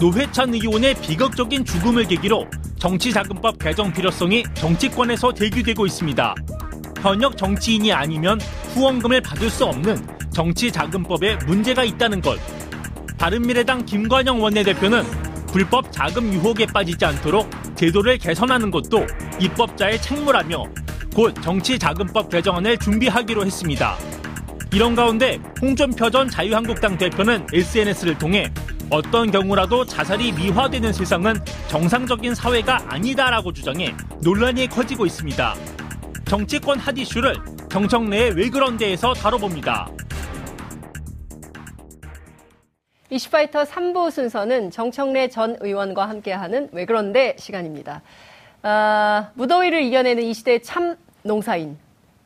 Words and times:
노회찬 0.00 0.54
의원의 0.54 0.94
비극적인 1.02 1.64
죽음을 1.64 2.06
계기로 2.06 2.46
정치자금법 2.78 3.58
개정 3.58 3.92
필요성이 3.92 4.44
정치권에서 4.54 5.32
대기되고 5.32 5.86
있습니다. 5.86 6.34
현역 7.00 7.36
정치인이 7.36 7.92
아니면 7.92 8.40
후원금을 8.74 9.20
받을 9.20 9.50
수 9.50 9.64
없는 9.64 10.06
정치자금법에 10.32 11.38
문제가 11.46 11.82
있다는 11.82 12.20
것. 12.20 12.38
바른미래당 13.18 13.86
김관영 13.86 14.40
원내대표는 14.40 15.02
불법 15.48 15.90
자금 15.90 16.32
유혹에 16.32 16.66
빠지지 16.66 17.04
않도록 17.04 17.50
제도를 17.74 18.18
개선하는 18.18 18.70
것도 18.70 19.04
입법자의 19.40 20.00
책무라며 20.00 20.64
곧 21.12 21.34
정치자금법 21.42 22.30
개정안을 22.30 22.78
준비하기로 22.78 23.44
했습니다. 23.44 23.96
이런 24.72 24.94
가운데 24.94 25.40
홍준표 25.60 26.08
전 26.10 26.28
자유한국당 26.28 26.96
대표는 26.96 27.48
SNS를 27.52 28.16
통해 28.16 28.52
어떤 28.90 29.30
경우라도 29.30 29.84
자살이 29.84 30.32
미화되는 30.32 30.94
세상은 30.94 31.34
정상적인 31.68 32.34
사회가 32.34 32.86
아니다라고 32.88 33.52
주장해 33.52 33.94
논란이 34.22 34.68
커지고 34.68 35.04
있습니다. 35.04 35.54
정치권 36.26 36.78
핫 36.78 36.96
이슈를 36.96 37.34
정청래의 37.70 38.32
왜 38.34 38.48
그런데에서 38.48 39.12
다뤄봅니다. 39.12 39.90
이슈파이터 43.10 43.64
3부 43.64 44.10
순서는 44.10 44.70
정청래 44.70 45.28
전 45.28 45.56
의원과 45.60 46.08
함께하는 46.08 46.70
왜 46.72 46.86
그런데 46.86 47.36
시간입니다. 47.38 48.00
아, 48.62 49.30
무더위를 49.34 49.82
이겨내는 49.82 50.22
이 50.22 50.32
시대의 50.32 50.62
참 50.62 50.96
농사인, 51.22 51.76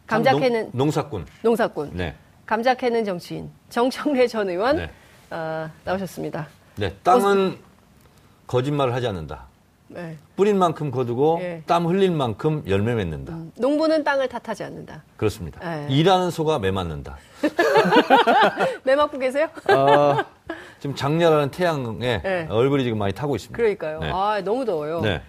감자 0.07 0.37
캐는 0.37 0.71
농, 0.73 0.91
사꾼 0.93 1.27
농사꾼, 1.43 1.91
네. 1.95 2.15
감자 2.47 2.75
캐는 2.75 3.05
정치인 3.05 3.51
정청래 3.69 4.27
전 4.29 4.49
의원 4.49 4.77
네. 4.77 4.91
아, 5.33 5.71
나오셨습니다. 5.85 6.47
네. 6.77 6.95
땅은 7.03 7.59
거짓말을 8.47 8.95
하지 8.95 9.07
않는다. 9.07 9.47
네. 9.89 10.17
뿌린 10.37 10.59
만큼 10.59 10.91
거두고 10.91 11.39
예. 11.43 11.63
땀 11.67 11.87
흘린 11.87 12.17
만큼 12.17 12.63
열매 12.67 12.95
맺는다. 12.95 13.35
농부는 13.57 14.05
땅을 14.05 14.29
탓하지 14.29 14.65
않는다. 14.65 15.03
그렇습니다. 15.17 15.61
예. 15.85 15.87
일하는 15.93 16.31
소가 16.31 16.59
매 16.59 16.71
맞는다. 16.71 17.19
매 18.85 18.95
맞고 18.95 19.19
계세요? 19.19 19.49
아, 19.69 20.25
지금 20.81 20.97
장렬하는 20.97 21.51
태양에 21.51 22.23
네. 22.23 22.47
얼굴이 22.49 22.85
지금 22.85 22.99
많이 22.99 23.13
타고 23.13 23.37
있습니다. 23.37 23.57
그러니까요. 23.57 24.01
네. 24.01 24.11
아 24.13 24.41
너무 24.43 24.65
더워요. 24.65 25.01
네. 25.01 25.21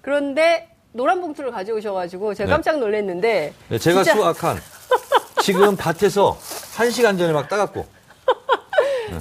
그런데 0.00 0.68
노란 0.92 1.20
봉투를 1.20 1.50
가져오셔가지고 1.50 2.34
제가 2.34 2.46
네. 2.46 2.52
깜짝 2.52 2.78
놀랐는데 2.78 3.52
네, 3.68 3.78
제가 3.78 4.04
진짜 4.04 4.16
수확한 4.18 4.56
지금 5.42 5.76
밭에서 5.76 6.38
한 6.76 6.90
시간 6.90 7.18
전에 7.18 7.32
막 7.32 7.48
따갔고 7.48 7.86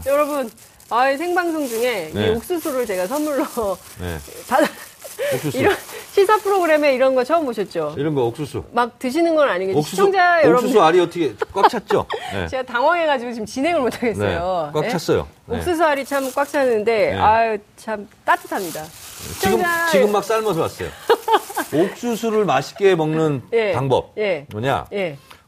여러분 0.06 0.50
아 0.90 1.16
생방송 1.16 1.68
중에 1.68 2.12
네. 2.14 2.28
이 2.28 2.30
옥수수를 2.36 2.86
제가 2.86 3.08
선물로 3.08 3.46
네. 4.00 4.18
받아 4.50 4.68
옥수수 5.36 5.58
이런 5.58 5.76
시사 6.14 6.38
프로그램에 6.40 6.94
이런 6.94 7.16
거 7.16 7.24
처음 7.24 7.46
보셨죠? 7.46 7.96
이런 7.98 8.14
거 8.16 8.26
옥수수 8.26 8.66
막 8.74 9.00
드시는 9.00 9.34
건 9.36 9.48
아니겠지 9.50 9.78
옥수수 9.78 9.96
시청자 9.96 10.42
여러분 10.44 10.66
옥수수 10.66 10.82
알이 10.82 11.00
어떻게 11.00 11.34
꽉 11.54 11.70
찼죠? 11.70 12.06
네. 12.34 12.48
제가 12.48 12.64
당황해가지고 12.64 13.32
지금 13.32 13.46
진행을 13.46 13.82
못 13.82 13.90
네. 13.92 13.98
하겠어요. 14.00 14.72
꽉 14.74 14.90
찼어요. 14.90 15.28
네. 15.46 15.58
옥수수 15.58 15.84
알이 15.84 16.04
참꽉 16.04 16.50
찼는데 16.50 17.12
네. 17.12 17.18
아유 17.18 17.58
참 17.78 18.08
따뜻합니다. 18.26 18.84
지금 18.84 19.34
시청자- 19.60 19.88
지금 19.92 20.12
막 20.12 20.24
삶아서 20.24 20.62
왔어요. 20.62 20.90
옥수수를 21.74 22.44
맛있게 22.44 22.96
먹는 22.96 23.44
예. 23.54 23.72
방법 23.72 24.14
예. 24.18 24.46
뭐냐? 24.52 24.88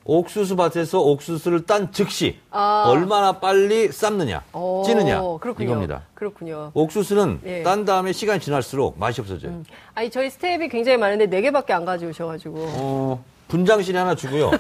예. 0.08 0.14
옥수수 0.14 0.56
밭에서 0.56 1.00
옥수수를 1.00 1.66
딴 1.66 1.92
즉시 1.92 2.38
아. 2.52 2.86
얼마나 2.88 3.34
빨리 3.40 3.90
삶느냐, 3.92 4.44
오, 4.54 4.84
찌느냐 4.86 5.22
그렇군요. 5.40 5.70
이겁니다. 5.70 6.02
그렇군요. 6.14 6.72
옥수수는 6.73 7.40
예. 7.45 7.64
딴 7.64 7.86
다음에 7.86 8.12
시간이 8.14 8.40
지날수록 8.40 8.98
맛이 9.00 9.22
없어져요. 9.22 9.64
아니 9.95 10.10
저희 10.10 10.30
스텝이 10.30 10.70
굉장히 10.70 10.98
많은데 10.98 11.28
네 11.28 11.42
개밖에 11.42 11.73
안 11.73 11.86
가져오셔가지고 11.86 12.56
어, 12.58 13.23
분장실에 13.48 13.98
하나 13.98 14.16
주고요. 14.16 14.52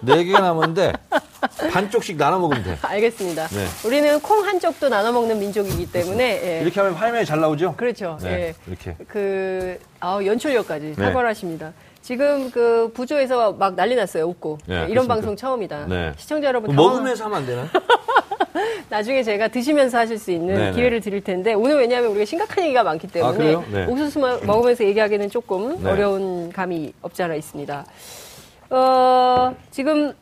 네 0.00 0.24
개가 0.24 0.40
남았는데 0.40 0.92
반쪽씩 1.72 2.16
나눠 2.16 2.38
먹으면 2.38 2.62
돼. 2.62 2.78
알겠습니다. 2.82 3.48
네. 3.48 3.66
우리는 3.84 4.20
콩 4.20 4.38
한 4.48 4.58
쪽도 4.60 4.88
나눠 4.88 5.12
먹는 5.12 5.38
민족이기 5.38 5.90
때문에 5.92 6.40
예. 6.58 6.62
이렇게 6.62 6.80
하면 6.80 6.94
화면이 6.94 7.26
잘 7.26 7.40
나오죠? 7.40 7.74
그렇죠. 7.76 8.16
네, 8.22 8.28
예. 8.30 8.54
이렇게. 8.66 8.96
그 9.08 9.78
아, 10.00 10.20
연출력까지 10.24 10.94
네. 10.96 11.04
탁월하십니다. 11.04 11.72
지금 12.12 12.50
그 12.50 12.90
부조에서 12.94 13.52
막 13.52 13.74
난리 13.74 13.94
났어요. 13.94 14.24
웃고 14.28 14.56
네, 14.64 14.74
예, 14.74 14.78
이런 14.84 14.88
그렇습니까? 15.06 15.14
방송 15.14 15.36
처음이다. 15.36 15.86
네. 15.88 16.12
시청자 16.16 16.48
여러분 16.48 16.70
당황- 16.74 16.76
먹으면서 16.92 17.24
하면 17.26 17.36
안 17.36 17.44
되나? 17.46 17.66
나중에 18.88 19.22
제가 19.22 19.48
드시면서 19.48 19.98
하실 19.98 20.16
수 20.18 20.30
있는 20.30 20.54
네네. 20.54 20.72
기회를 20.72 21.02
드릴 21.02 21.22
텐데 21.22 21.52
오늘 21.52 21.76
왜냐하면 21.76 22.10
우리가 22.12 22.24
심각한 22.24 22.64
얘기가 22.64 22.82
많기 22.82 23.08
때문에 23.08 23.54
아? 23.56 23.62
네. 23.70 23.84
옥수수 23.84 24.20
마- 24.20 24.38
먹으면서 24.38 24.84
얘기하기는 24.84 25.28
조금 25.28 25.82
네. 25.82 25.90
어려운 25.90 26.50
감이 26.50 26.94
없지 27.02 27.22
않아 27.24 27.34
있습니다. 27.34 27.84
어, 28.70 29.54
지금 29.70 30.14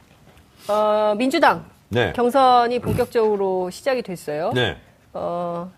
어, 0.67 1.15
민주당 1.17 1.67
네. 1.89 2.13
경선이 2.17 2.81
본격적으로 2.81 3.71
시작이 3.71 4.03
됐어요. 4.03 4.51
네. 4.57 4.77
어, 5.13 5.71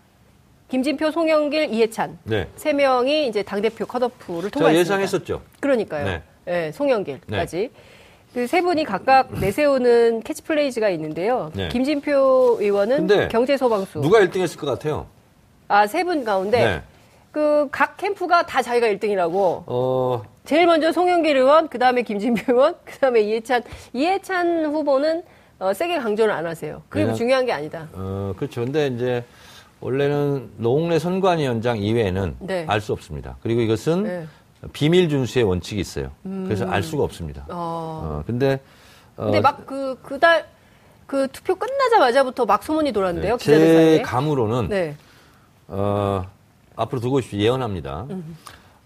김진표, 0.69 1.11
송영길, 1.11 1.73
이해찬 1.73 2.19
네. 2.23 2.47
세 2.55 2.73
명이 2.73 3.27
이제 3.27 3.41
당 3.43 3.61
대표 3.61 3.85
컷오프를 3.85 4.51
통과했습니다. 4.51 4.79
예상했었죠. 4.79 5.41
그러니까요. 5.59 6.05
네. 6.05 6.21
예, 6.47 6.71
송영길까지. 6.71 7.71
그세 8.33 8.61
분이 8.61 8.83
각각 8.83 9.33
내세우는 9.39 10.21
캐치플레이즈가 10.21 10.89
있는데요. 10.89 11.51
네. 11.55 11.69
김진표 11.69 12.57
의원은 12.61 13.07
경제 13.29 13.57
소방수. 13.57 14.01
누가 14.01 14.19
1등 14.19 14.39
했을 14.41 14.57
것 14.59 14.67
같아요? 14.67 15.07
아, 15.67 15.87
세 15.87 16.03
분 16.03 16.23
가운데 16.23 16.63
네. 16.63 16.81
그각 17.31 17.97
캠프가 17.97 18.45
다 18.45 18.61
자기가 18.61 18.87
1등이라고. 18.87 19.63
어, 19.65 20.23
제일 20.45 20.67
먼저 20.67 20.91
송영길 20.91 21.37
의원, 21.37 21.67
그 21.69 21.79
다음에 21.79 22.03
김진표 22.03 22.53
의원, 22.53 22.75
그 22.85 22.97
다음에 22.99 23.21
이해찬. 23.21 23.63
이해찬 23.93 24.65
후보는 24.67 25.23
어, 25.59 25.73
세게 25.73 25.97
강조를 25.97 26.31
안 26.33 26.45
하세요. 26.45 26.83
그게 26.89 27.03
왜냐- 27.05 27.13
중요한 27.15 27.45
게 27.47 27.51
아니다. 27.51 27.87
어, 27.93 28.33
그렇죠. 28.37 28.63
근데 28.63 28.87
이제 28.87 29.23
원래는 29.81 30.51
노웅래 30.57 30.99
선관위원장 30.99 31.77
이외에는 31.79 32.35
네. 32.39 32.65
알수 32.67 32.93
없습니다. 32.93 33.37
그리고 33.41 33.61
이것은 33.61 34.03
네. 34.03 34.27
비밀 34.73 35.07
준수의 35.09 35.45
원칙이 35.45 35.79
있어요. 35.79 36.11
그래서 36.23 36.65
알 36.65 36.83
수가 36.83 37.03
없습니다. 37.03 37.43
음. 37.43 37.51
어. 37.51 37.55
어, 38.19 38.23
근데 38.27 38.59
어, 39.15 39.25
근데 39.25 39.39
막 39.41 39.65
그, 39.65 39.97
그달, 40.01 40.47
그 41.05 41.27
투표 41.31 41.55
끝나자마자부터 41.55 42.45
막 42.45 42.63
소문이 42.63 42.91
돌았는데요. 42.91 43.37
네, 43.37 43.97
제. 43.97 44.01
감으로는 44.03 44.69
네. 44.69 44.95
어, 45.67 46.25
앞으로 46.75 46.99
두고 47.01 47.21
싶이 47.21 47.39
예언합니다. 47.39 48.05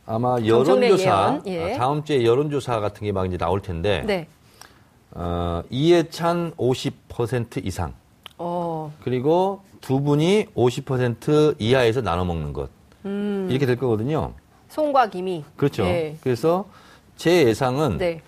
아마 0.06 0.38
정청래 0.40 0.88
여론조사 0.88 1.42
예언, 1.46 1.70
예. 1.70 1.74
아, 1.74 1.78
다음 1.78 2.04
주에 2.04 2.26
여론조사 2.26 2.80
같은 2.82 3.06
게 3.06 3.12
막 3.12 3.26
이제 3.26 3.38
나올 3.38 3.62
텐데 3.62 4.04
네. 4.06 4.28
어, 5.12 5.64
이해찬 5.70 6.54
50% 6.58 7.66
이상 7.66 7.90
어. 7.90 7.94
그리고 9.04 9.62
두 9.82 10.02
분이 10.02 10.48
50% 10.56 11.56
이하에서 11.60 12.02
나눠 12.02 12.26
먹는 12.26 12.54
것 12.54 12.70
이렇게 13.04 13.66
될 13.66 13.76
거거든요. 13.76 14.34
송과 14.70 15.10
김이. 15.10 15.44
그렇죠. 15.56 15.84
네. 15.84 16.18
그래서 16.22 16.66
제 17.16 17.46
예상은 17.46 17.98
네. 17.98 18.22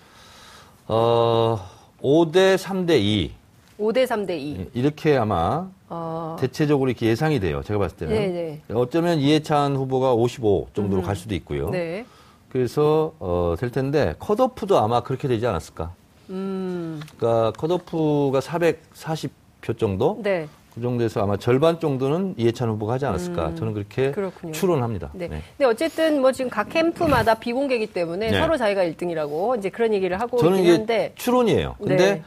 어, 0.86 1.58
5대 2.00 2.56
3대 2.56 3.00
2 3.00 3.32
5대 3.78 4.06
3대 4.06 4.30
2. 4.30 4.70
이렇게 4.74 5.16
아마 5.16 5.68
어. 5.88 6.36
대체적으로 6.38 6.88
이렇게 6.88 7.06
예상이 7.06 7.40
돼요. 7.40 7.62
제가 7.62 7.78
봤을 7.78 7.96
때는. 7.96 8.14
네네. 8.14 8.62
어쩌면 8.72 9.18
이해찬 9.18 9.76
후보가 9.76 10.14
55 10.14 10.68
정도로 10.74 11.02
갈 11.02 11.16
수도 11.16 11.34
있고요. 11.34 11.70
네. 11.70 12.06
그래서 12.48 13.12
어, 13.18 13.54
될 13.58 13.70
텐데 13.70 14.14
컷오프도 14.18 14.78
아마 14.78 15.00
그렇게 15.02 15.28
되지 15.28 15.46
않았을까. 15.46 15.92
음. 16.30 17.00
그러니까 17.18 17.52
컷오프가 17.52 18.40
440 18.40 19.32
표 19.66 19.72
정도 19.74 20.20
네. 20.22 20.46
그 20.74 20.80
정도에서 20.80 21.22
아마 21.22 21.36
절반 21.36 21.80
정도는 21.80 22.34
이해찬 22.36 22.68
후보가 22.68 22.94
하지 22.94 23.06
않았을까. 23.06 23.54
저는 23.56 23.72
그렇게 23.72 24.08
음. 24.08 24.12
그렇군요. 24.12 24.52
추론합니다. 24.52 25.10
네. 25.14 25.26
네. 25.28 25.42
근데 25.56 25.64
어쨌든 25.64 26.20
뭐 26.20 26.32
지금 26.32 26.50
각 26.50 26.68
캠프마다 26.68 27.34
비공개이기 27.34 27.88
때문에 27.88 28.30
네. 28.30 28.40
서로 28.40 28.56
자기가 28.56 28.84
1등이라고 28.84 29.58
이제 29.58 29.70
그런 29.70 29.92
얘기를 29.94 30.20
하고 30.20 30.36
저는 30.36 30.58
있긴 30.58 30.64
이게 30.64 30.76
한데 30.76 31.12
추론이에요. 31.16 31.76
근데 31.78 31.96
네. 31.96 32.22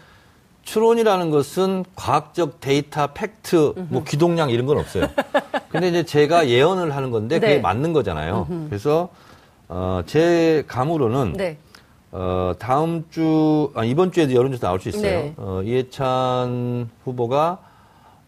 추론이라는 0.64 1.30
것은 1.30 1.86
과학적 1.96 2.60
데이터, 2.60 3.08
팩트, 3.08 3.74
뭐 3.90 4.04
기동량 4.04 4.50
이런 4.50 4.66
건 4.66 4.78
없어요. 4.80 5.08
근데 5.69 5.88
이제 5.90 6.04
제가 6.04 6.50
예언을 6.50 6.96
하는 6.96 7.12
건데 7.12 7.40
그게 7.40 7.56
네. 7.56 7.62
맞는 7.62 7.94
거잖아요. 7.94 8.48
그래서 8.68 9.10
어, 9.68 10.02
제 10.08 10.64
감으로는 10.68 11.34
네. 11.34 11.58
어, 12.12 12.54
다음 12.58 13.06
주, 13.12 13.72
아, 13.76 13.84
이번 13.84 14.12
주에도 14.12 14.34
여론조사 14.34 14.68
나올 14.68 14.80
수 14.80 14.90
있어요. 14.90 15.04
네. 15.04 15.34
어, 15.38 15.62
이해찬 15.64 16.90
후보가 17.04 17.60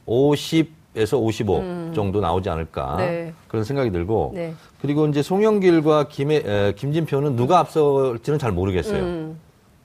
50에서 0.08 1.20
55 1.20 1.94
정도 1.96 2.20
나오지 2.22 2.50
않을까. 2.50 2.96
음. 2.96 2.98
네. 2.98 3.34
그런 3.48 3.64
생각이 3.64 3.92
들고. 3.92 4.32
네. 4.36 4.54
그리고 4.82 5.08
이제 5.08 5.22
송영길과 5.24 6.08
김해, 6.10 6.44
에, 6.46 6.74
김진표는 6.76 7.36
누가 7.36 7.60
앞설지는 7.60 8.38
잘 8.38 8.52
모르겠어요. 8.52 9.02
음. 9.02 9.40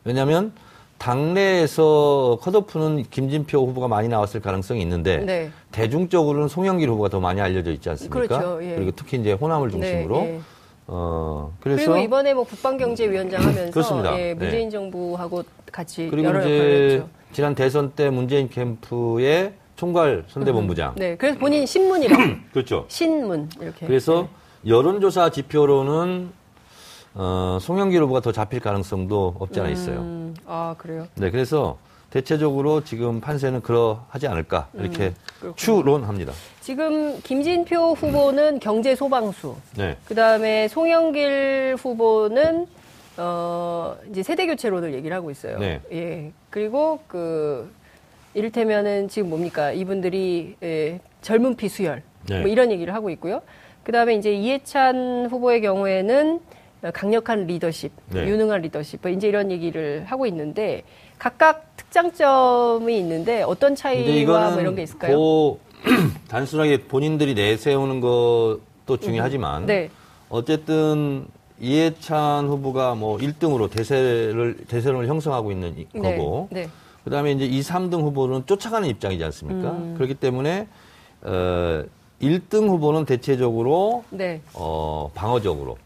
왜냐하면 0.04 0.52
당내에서 0.99 2.38
컷오프는 2.40 3.04
김진표 3.10 3.66
후보가 3.66 3.88
많이 3.88 4.08
나왔을 4.08 4.40
가능성이 4.40 4.81
있는데 4.82 5.19
네. 5.19 5.50
대중적으로는 5.72 6.49
송영길 6.49 6.88
후보가 6.88 7.08
더 7.10 7.20
많이 7.20 7.40
알려져 7.40 7.70
있지 7.72 7.88
않습니까? 7.90 8.26
그렇죠, 8.26 8.64
예. 8.64 8.76
그리고 8.76 8.92
특히 8.96 9.19
이제 9.19 9.32
호남을 9.32 9.70
중심으로 9.70 10.16
네, 10.20 10.34
예. 10.37 10.40
어 10.88 11.52
그래서 11.60 11.92
그리고 11.92 12.04
이번에 12.04 12.34
뭐 12.34 12.44
국방경제위원장 12.44 13.42
하면서 13.42 13.70
그렇습니다. 13.72 14.18
예, 14.18 14.34
문재인 14.34 14.68
네. 14.68 14.70
정부하고 14.70 15.42
같이 15.72 16.08
그리고 16.08 16.28
여러 16.28 16.40
이제 16.40 16.94
했죠. 16.94 17.08
지난 17.32 17.54
대선 17.54 17.90
때 17.92 18.08
문재인 18.10 18.48
캠프의 18.48 19.54
총괄 19.74 20.24
선대본부장 20.28 20.94
네, 20.96 21.16
그래서 21.16 21.38
본인 21.38 21.66
신문이라고 21.66 22.22
그렇죠. 22.52 22.84
신문 22.88 23.48
이렇게. 23.60 23.86
그래서 23.86 24.28
여론조사 24.66 25.30
지표로는 25.30 26.30
어, 27.14 27.58
송영길 27.60 28.02
후보가 28.02 28.20
더 28.20 28.30
잡힐 28.30 28.60
가능성도 28.60 29.36
없지 29.38 29.58
않아 29.60 29.70
있어요. 29.70 30.00
음, 30.00 30.34
아 30.46 30.74
그래요. 30.78 31.06
네, 31.14 31.30
그래서 31.30 31.78
대체적으로 32.10 32.84
지금 32.84 33.20
판세는 33.20 33.62
그러하지 33.62 34.28
않을까 34.28 34.68
이렇게 34.74 35.12
음. 35.42 35.52
추론합니다. 35.56 36.32
지금 36.60 37.20
김진표 37.20 37.92
후보는 37.94 38.60
경제 38.60 38.94
소방수, 38.94 39.56
네, 39.76 39.96
그 40.06 40.14
다음에 40.14 40.68
송영길 40.68 41.76
후보는 41.78 42.66
어 43.18 43.96
이제 44.10 44.22
세대 44.22 44.46
교체론을 44.46 44.94
얘기를 44.94 45.16
하고 45.16 45.30
있어요. 45.30 45.58
네. 45.58 45.80
예. 45.92 46.32
그리고 46.50 47.00
그 47.06 47.70
이를테면은 48.34 49.08
지금 49.08 49.30
뭡니까 49.30 49.72
이분들이 49.72 50.56
예, 50.62 51.00
젊은 51.22 51.56
피 51.56 51.68
수혈 51.68 52.02
네. 52.28 52.40
뭐 52.40 52.48
이런 52.48 52.70
얘기를 52.70 52.92
하고 52.94 53.10
있고요. 53.10 53.42
그 53.82 53.92
다음에 53.92 54.14
이제 54.14 54.32
이해찬 54.32 55.28
후보의 55.30 55.60
경우에는 55.62 56.40
강력한 56.92 57.46
리더십, 57.46 57.90
네. 58.10 58.28
유능한 58.28 58.60
리더십, 58.60 59.00
뭐 59.02 59.10
이제 59.10 59.28
이런 59.28 59.50
얘기를 59.50 60.04
하고 60.06 60.26
있는데 60.26 60.82
각각 61.18 61.76
특장점이 61.76 62.98
있는데 62.98 63.42
어떤 63.42 63.74
차이와 63.74 64.50
뭐 64.50 64.60
이런 64.60 64.74
게 64.74 64.82
있을까요? 64.82 65.16
고 65.16 65.60
단순하게 66.28 66.84
본인들이 66.84 67.34
내세우는 67.34 68.00
것도 68.00 68.96
중요하지만 69.00 69.66
네. 69.66 69.90
어쨌든 70.28 71.26
이해찬 71.60 72.48
후보가 72.48 72.94
뭐 72.96 73.16
1등으로 73.18 73.70
대세를 73.70 74.58
대세론을 74.68 75.06
형성하고 75.08 75.52
있는 75.52 75.78
이- 75.78 75.86
네, 75.92 76.16
거고 76.16 76.48
네. 76.50 76.68
그다음에 77.04 77.32
이제 77.32 77.46
2, 77.46 77.60
3등 77.60 78.02
후보는 78.02 78.46
쫓아가는 78.46 78.86
입장이지 78.88 79.22
않습니까? 79.24 79.70
음. 79.70 79.94
그렇기 79.96 80.14
때문에 80.14 80.66
어 81.22 81.84
1등 82.20 82.68
후보는 82.68 83.04
대체적으로 83.04 84.04
네. 84.10 84.40
어 84.54 85.10
방어적으로 85.14 85.78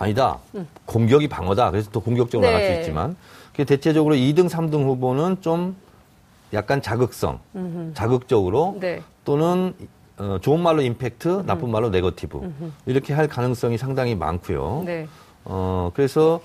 아니다. 0.00 0.38
공격이 0.86 1.28
방어다. 1.28 1.70
그래서 1.70 1.90
또 1.92 2.00
공격적으로 2.00 2.48
네. 2.48 2.52
나갈 2.54 2.74
수 2.74 2.80
있지만 2.80 3.16
그 3.54 3.66
대체적으로 3.66 4.14
2등, 4.14 4.48
3등 4.48 4.82
후보는 4.84 5.42
좀 5.42 5.76
약간 6.54 6.80
자극성, 6.80 7.38
자극적으로 7.94 8.78
네. 8.80 9.02
또는 9.24 9.74
어, 10.16 10.38
좋은 10.40 10.60
말로 10.60 10.82
임팩트, 10.82 11.44
나쁜 11.46 11.70
말로 11.70 11.90
네거티브 11.90 12.52
이렇게 12.86 13.12
할 13.12 13.28
가능성이 13.28 13.78
상당히 13.78 14.14
많고요. 14.14 14.82
네. 14.84 15.06
어, 15.44 15.90
그래서, 15.94 16.40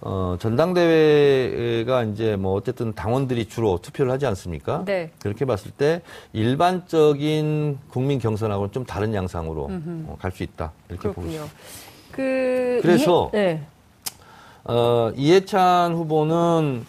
어, 0.00 0.36
전당대회가 0.40 2.02
이제 2.04 2.34
뭐 2.36 2.54
어쨌든 2.54 2.92
당원들이 2.92 3.46
주로 3.46 3.78
투표를 3.80 4.10
하지 4.10 4.26
않습니까? 4.26 4.84
네. 4.84 5.10
그렇게 5.20 5.44
봤을 5.44 5.70
때 5.70 6.02
일반적인 6.32 7.78
국민 7.90 8.18
경선하고는 8.18 8.72
좀 8.72 8.84
다른 8.84 9.14
양상으로 9.14 9.68
어, 9.70 10.16
갈수 10.20 10.42
있다. 10.42 10.72
이렇게 10.88 11.08
보고 11.08 11.22
그렇군요. 11.22 11.44
있습니다. 11.44 11.85
그 12.16 12.80
그래서 12.82 13.30
이해, 13.34 13.42
네. 13.44 13.62
어, 14.64 15.12
이해찬 15.14 15.94
후보는 15.94 16.84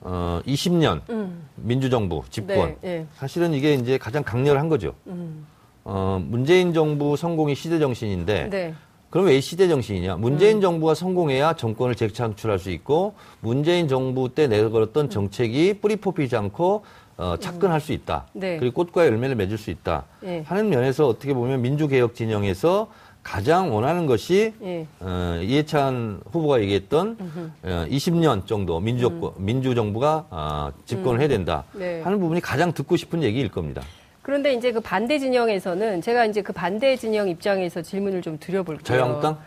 어, 0.00 0.40
20년 0.46 1.00
음. 1.08 1.48
민주정부 1.56 2.22
집권. 2.28 2.56
네, 2.56 2.76
네. 2.82 3.06
사실은 3.14 3.54
이게 3.54 3.74
이제 3.74 3.96
가장 3.96 4.22
강렬한 4.22 4.68
거죠. 4.68 4.94
음. 5.06 5.46
어, 5.84 6.20
문재인 6.22 6.74
정부 6.74 7.16
성공이 7.16 7.54
시대 7.54 7.78
정신인데 7.78 8.50
네. 8.50 8.74
그럼 9.10 9.26
왜 9.26 9.40
시대 9.40 9.68
정신이냐? 9.68 10.16
문재인 10.16 10.60
정부가 10.60 10.94
성공해야 10.94 11.52
정권을 11.54 11.94
재창출할 11.94 12.58
수 12.58 12.70
있고 12.70 13.14
문재인 13.40 13.86
정부 13.86 14.34
때 14.34 14.48
내걸었던 14.48 15.08
정책이 15.08 15.74
뿌리 15.74 15.96
뽑히지 15.96 16.36
않고 16.36 16.82
어, 17.16 17.36
착근할 17.38 17.80
수 17.80 17.92
있다. 17.92 18.26
네. 18.32 18.58
그리고 18.58 18.84
꽃과 18.84 19.06
열매를 19.06 19.36
맺을 19.36 19.56
수 19.56 19.70
있다. 19.70 20.04
예. 20.24 20.42
하는 20.44 20.68
면에서 20.68 21.06
어떻게 21.06 21.32
보면 21.32 21.62
민주개혁 21.62 22.16
진영에서 22.16 22.88
가장 23.24 23.74
원하는 23.74 24.06
것이 24.06 24.52
예. 24.62 24.86
어, 25.00 25.40
이해찬 25.42 26.20
후보가 26.30 26.60
얘기했던 26.60 27.16
어, 27.62 27.86
20년 27.88 28.46
정도 28.46 28.78
민주정부, 28.78 29.32
민주정부가 29.38 30.26
어, 30.30 30.72
집권을 30.84 31.20
해야 31.20 31.28
된다 31.28 31.64
음. 31.74 31.80
네. 31.80 32.02
하는 32.02 32.20
부분이 32.20 32.42
가장 32.42 32.72
듣고 32.72 32.96
싶은 32.96 33.22
얘기일 33.22 33.50
겁니다. 33.50 33.82
그런데 34.20 34.52
이제 34.52 34.72
그 34.72 34.80
반대 34.80 35.18
진영에서는 35.18 36.02
제가 36.02 36.26
이제 36.26 36.42
그 36.42 36.52
반대 36.52 36.96
진영 36.96 37.28
입장에서 37.28 37.82
질문을 37.82 38.22
좀 38.22 38.38
드려볼게요. 38.38 38.84
자유한국당? 38.84 39.38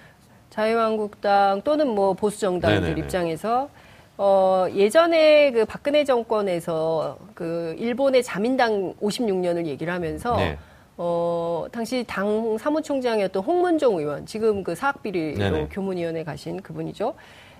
자유한국당 0.49 1.61
또는 1.63 1.87
뭐 1.87 2.13
보수 2.13 2.39
정당들 2.39 2.81
네네네. 2.81 3.01
입장에서 3.01 3.69
어 4.17 4.65
예전에 4.73 5.51
그 5.51 5.65
박근혜 5.65 6.03
정권에서 6.03 7.17
그 7.35 7.75
일본의 7.77 8.23
자민당 8.23 8.95
56년을 9.01 9.67
얘기를 9.67 9.93
하면서 9.93 10.35
네. 10.35 10.57
어 10.97 11.65
당시 11.71 12.03
당 12.07 12.57
사무총장이었던 12.57 13.43
홍문종 13.43 13.99
의원 13.99 14.25
지금 14.25 14.63
그 14.63 14.73
사학비리로 14.73 15.37
네네. 15.37 15.67
교문위원회 15.71 16.23
가신 16.23 16.61
그분이죠. 16.61 17.13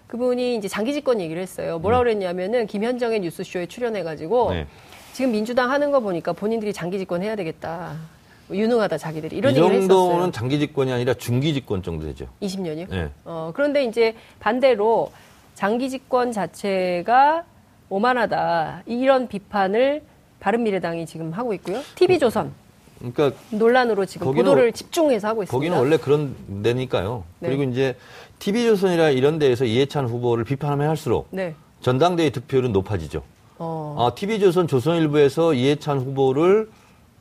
그분이 0.08 0.56
이제 0.56 0.68
장기 0.68 0.94
집권 0.94 1.22
얘기를 1.22 1.42
했어요. 1.42 1.76
음. 1.76 1.82
뭐라 1.82 2.00
그랬냐면은 2.00 2.66
김현정의 2.66 3.20
뉴스쇼에 3.20 3.68
출연해가지고 3.68 4.52
네. 4.54 4.68
지금 5.14 5.32
민주당 5.32 5.72
하는 5.72 5.92
거 5.92 6.00
보니까 6.00 6.34
본인들이 6.34 6.74
장기 6.74 6.98
집권 6.98 7.22
해야 7.22 7.36
되겠다. 7.36 7.96
뭐 8.48 8.58
유능하다 8.58 8.98
자기들이 8.98 9.36
이런 9.36 9.54
이 9.54 9.58
얘기를 9.58 9.82
정도는 9.82 10.12
했었어요. 10.14 10.32
장기 10.32 10.60
집권이 10.60 10.92
아니라 10.92 11.14
중기 11.14 11.54
집권 11.54 11.84
정도 11.84 12.06
되죠. 12.06 12.28
20년이요? 12.42 12.90
네. 12.90 13.10
어, 13.26 13.52
그런데 13.54 13.84
이제 13.84 14.16
반대로 14.40 15.12
장기 15.54 15.90
집권 15.90 16.32
자체가 16.32 17.44
오만하다. 17.90 18.84
이런 18.86 19.28
비판을 19.28 20.02
바른미래당이 20.40 21.06
지금 21.06 21.32
하고 21.32 21.54
있고요. 21.56 21.82
TV조선 21.96 22.54
그러니까 23.00 23.32
논란으로 23.52 24.06
지금 24.06 24.28
거기는- 24.28 24.36
보도를 24.38 24.72
집중해서 24.74 25.28
하고 25.28 25.44
있습니다. 25.44 25.56
거기는 25.56 25.78
원래 25.78 25.98
그런 25.98 26.36
데니까요. 26.64 27.24
네. 27.40 27.50
그리고 27.50 27.64
이제 27.64 27.96
TV조선이나 28.40 29.10
이런 29.10 29.40
데에서 29.40 29.66
이해찬 29.66 30.08
후보를 30.08 30.44
비판하면 30.44 30.90
할수록 30.90 31.28
네. 31.32 31.56
전당대회 31.82 32.30
득표율은 32.32 32.72
높아지죠. 32.72 33.24
어. 33.60 33.96
아, 34.00 34.16
TV조선 34.16 34.68
조선일보에서 34.68 35.54
이해찬 35.54 36.00
후보를 36.00 36.70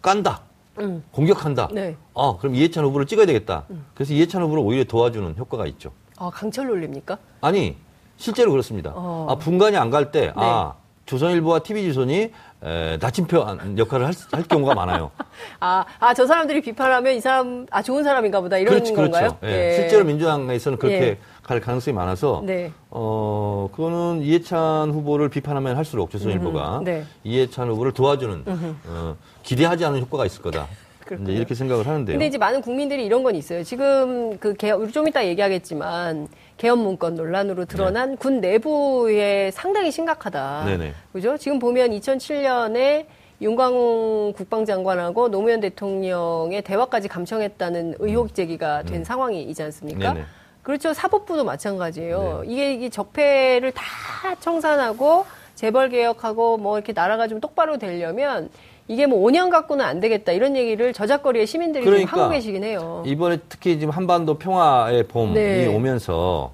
깐다. 0.03 0.41
음. 0.79 1.03
공격한다. 1.11 1.69
네. 1.73 1.97
아, 2.15 2.37
그럼 2.39 2.55
이해찬 2.55 2.85
후보를 2.85 3.07
찍어야 3.07 3.25
되겠다. 3.27 3.65
그래서 3.95 4.13
이해찬 4.13 4.43
후보를 4.43 4.63
오히려 4.63 4.85
도와주는 4.85 5.37
효과가 5.39 5.67
있죠. 5.69 5.91
아, 6.19 6.31
강철 6.31 6.67
논리입니까? 6.67 7.17
아니, 7.41 7.77
실제로 8.19 8.51
그렇습니다. 8.51 8.93
어. 8.95 9.27
아, 9.31 9.35
분간이 9.37 9.77
안 9.77 9.91
갈 9.91 10.11
때, 10.13 10.33
아, 10.37 10.75
조선일보와 11.07 11.61
TV조선이 11.61 12.31
에, 12.65 12.99
나침표 13.01 13.45
역할을 13.79 14.07
할, 14.07 14.15
할 14.33 14.43
경우가 14.43 14.75
많아요. 14.75 15.11
아, 15.61 15.85
아, 16.01 16.15
저 16.15 16.27
사람들이 16.27 16.61
비판하면 16.61 17.15
이 17.15 17.21
사람, 17.21 17.67
아, 17.71 17.81
좋은 17.83 18.03
사람인가 18.03 18.41
보다. 18.41 18.59
이런 18.59 18.75
그렇지, 18.75 18.93
건가요? 18.93 19.37
그렇죠. 19.41 19.57
예. 19.57 19.73
실제로 19.77 20.05
민주당에서는 20.05 20.79
그렇게 20.79 21.01
예. 21.01 21.19
갈 21.43 21.61
가능성이 21.61 21.95
많아서 21.95 22.43
네. 22.45 22.73
어 22.91 23.69
그거는 23.71 24.21
이해찬 24.23 24.91
후보를 24.91 25.29
비판하면 25.29 25.77
할수록 25.77 26.11
조선일보가 26.11 26.79
음, 26.79 26.85
네. 26.85 27.05
이해찬 27.23 27.69
후보를 27.69 27.93
도와주는 27.93 28.43
어, 28.89 29.17
기대하지 29.45 29.85
않은 29.85 30.01
효과가 30.01 30.27
있을 30.27 30.43
거다. 30.43 30.67
그렇군요. 31.05 31.31
이제 31.31 31.39
이렇게 31.39 31.55
생각을 31.55 31.87
하는데요. 31.87 32.15
근데 32.15 32.27
이제 32.27 32.37
많은 32.37 32.61
국민들이 32.63 33.05
이런 33.07 33.23
건 33.23 33.37
있어요. 33.37 33.63
지금 33.63 34.37
그 34.39 34.57
우리 34.77 34.91
좀 34.91 35.07
이따 35.07 35.25
얘기하겠지만 35.25 36.27
개헌 36.57 36.79
문건 36.79 37.17
논란으로 37.17 37.67
드러난 37.67 38.17
군 38.17 38.41
내부에 38.41 39.51
상당히 39.51 39.91
심각하다. 39.91 40.65
네네. 40.65 40.93
그죠? 41.13 41.37
지금 41.37 41.59
보면 41.59 41.91
2007년에 41.91 43.07
윤광 43.43 44.33
국방장관하고 44.35 45.29
노무현 45.29 45.61
대통령의 45.61 46.63
대화까지 46.63 47.09
감청했다는 47.09 47.97
의혹 47.99 48.35
제기가 48.35 48.83
된 48.85 49.05
상황이지 49.05 49.63
않습니까? 49.63 50.13
음. 50.13 50.15
네네. 50.15 50.27
그렇죠. 50.63 50.95
사법부도 50.95 51.45
마찬가지예요. 51.45 52.43
네. 52.45 52.53
이게, 52.53 52.75
이게 52.75 52.89
적폐를 52.89 53.73
다 53.73 53.85
청산하고 54.41 55.27
재벌 55.55 55.91
개혁하고 55.91 56.57
뭐 56.57 56.77
이렇게 56.79 56.93
나라가 56.93 57.29
좀 57.29 57.41
똑바로 57.41 57.79
되려면 57.79 58.51
이게 58.89 59.07
뭐 59.07 59.19
5년 59.27 59.51
갖고는 59.51 59.85
안 59.85 60.01
되겠다 60.01 60.33
이런 60.33 60.57
얘기를 60.57 60.93
저작거리의 60.93 61.47
시민들이 61.47 61.83
지금 61.83 61.93
그러니까 61.93 62.21
하고 62.21 62.31
계시긴 62.31 62.63
해요. 62.63 63.03
이번에 63.07 63.39
특히 63.49 63.79
지금 63.79 63.91
한반도 63.91 64.35
평화의 64.35 65.09
봄이 65.09 65.35
네. 65.35 65.67
오면서 65.67 66.53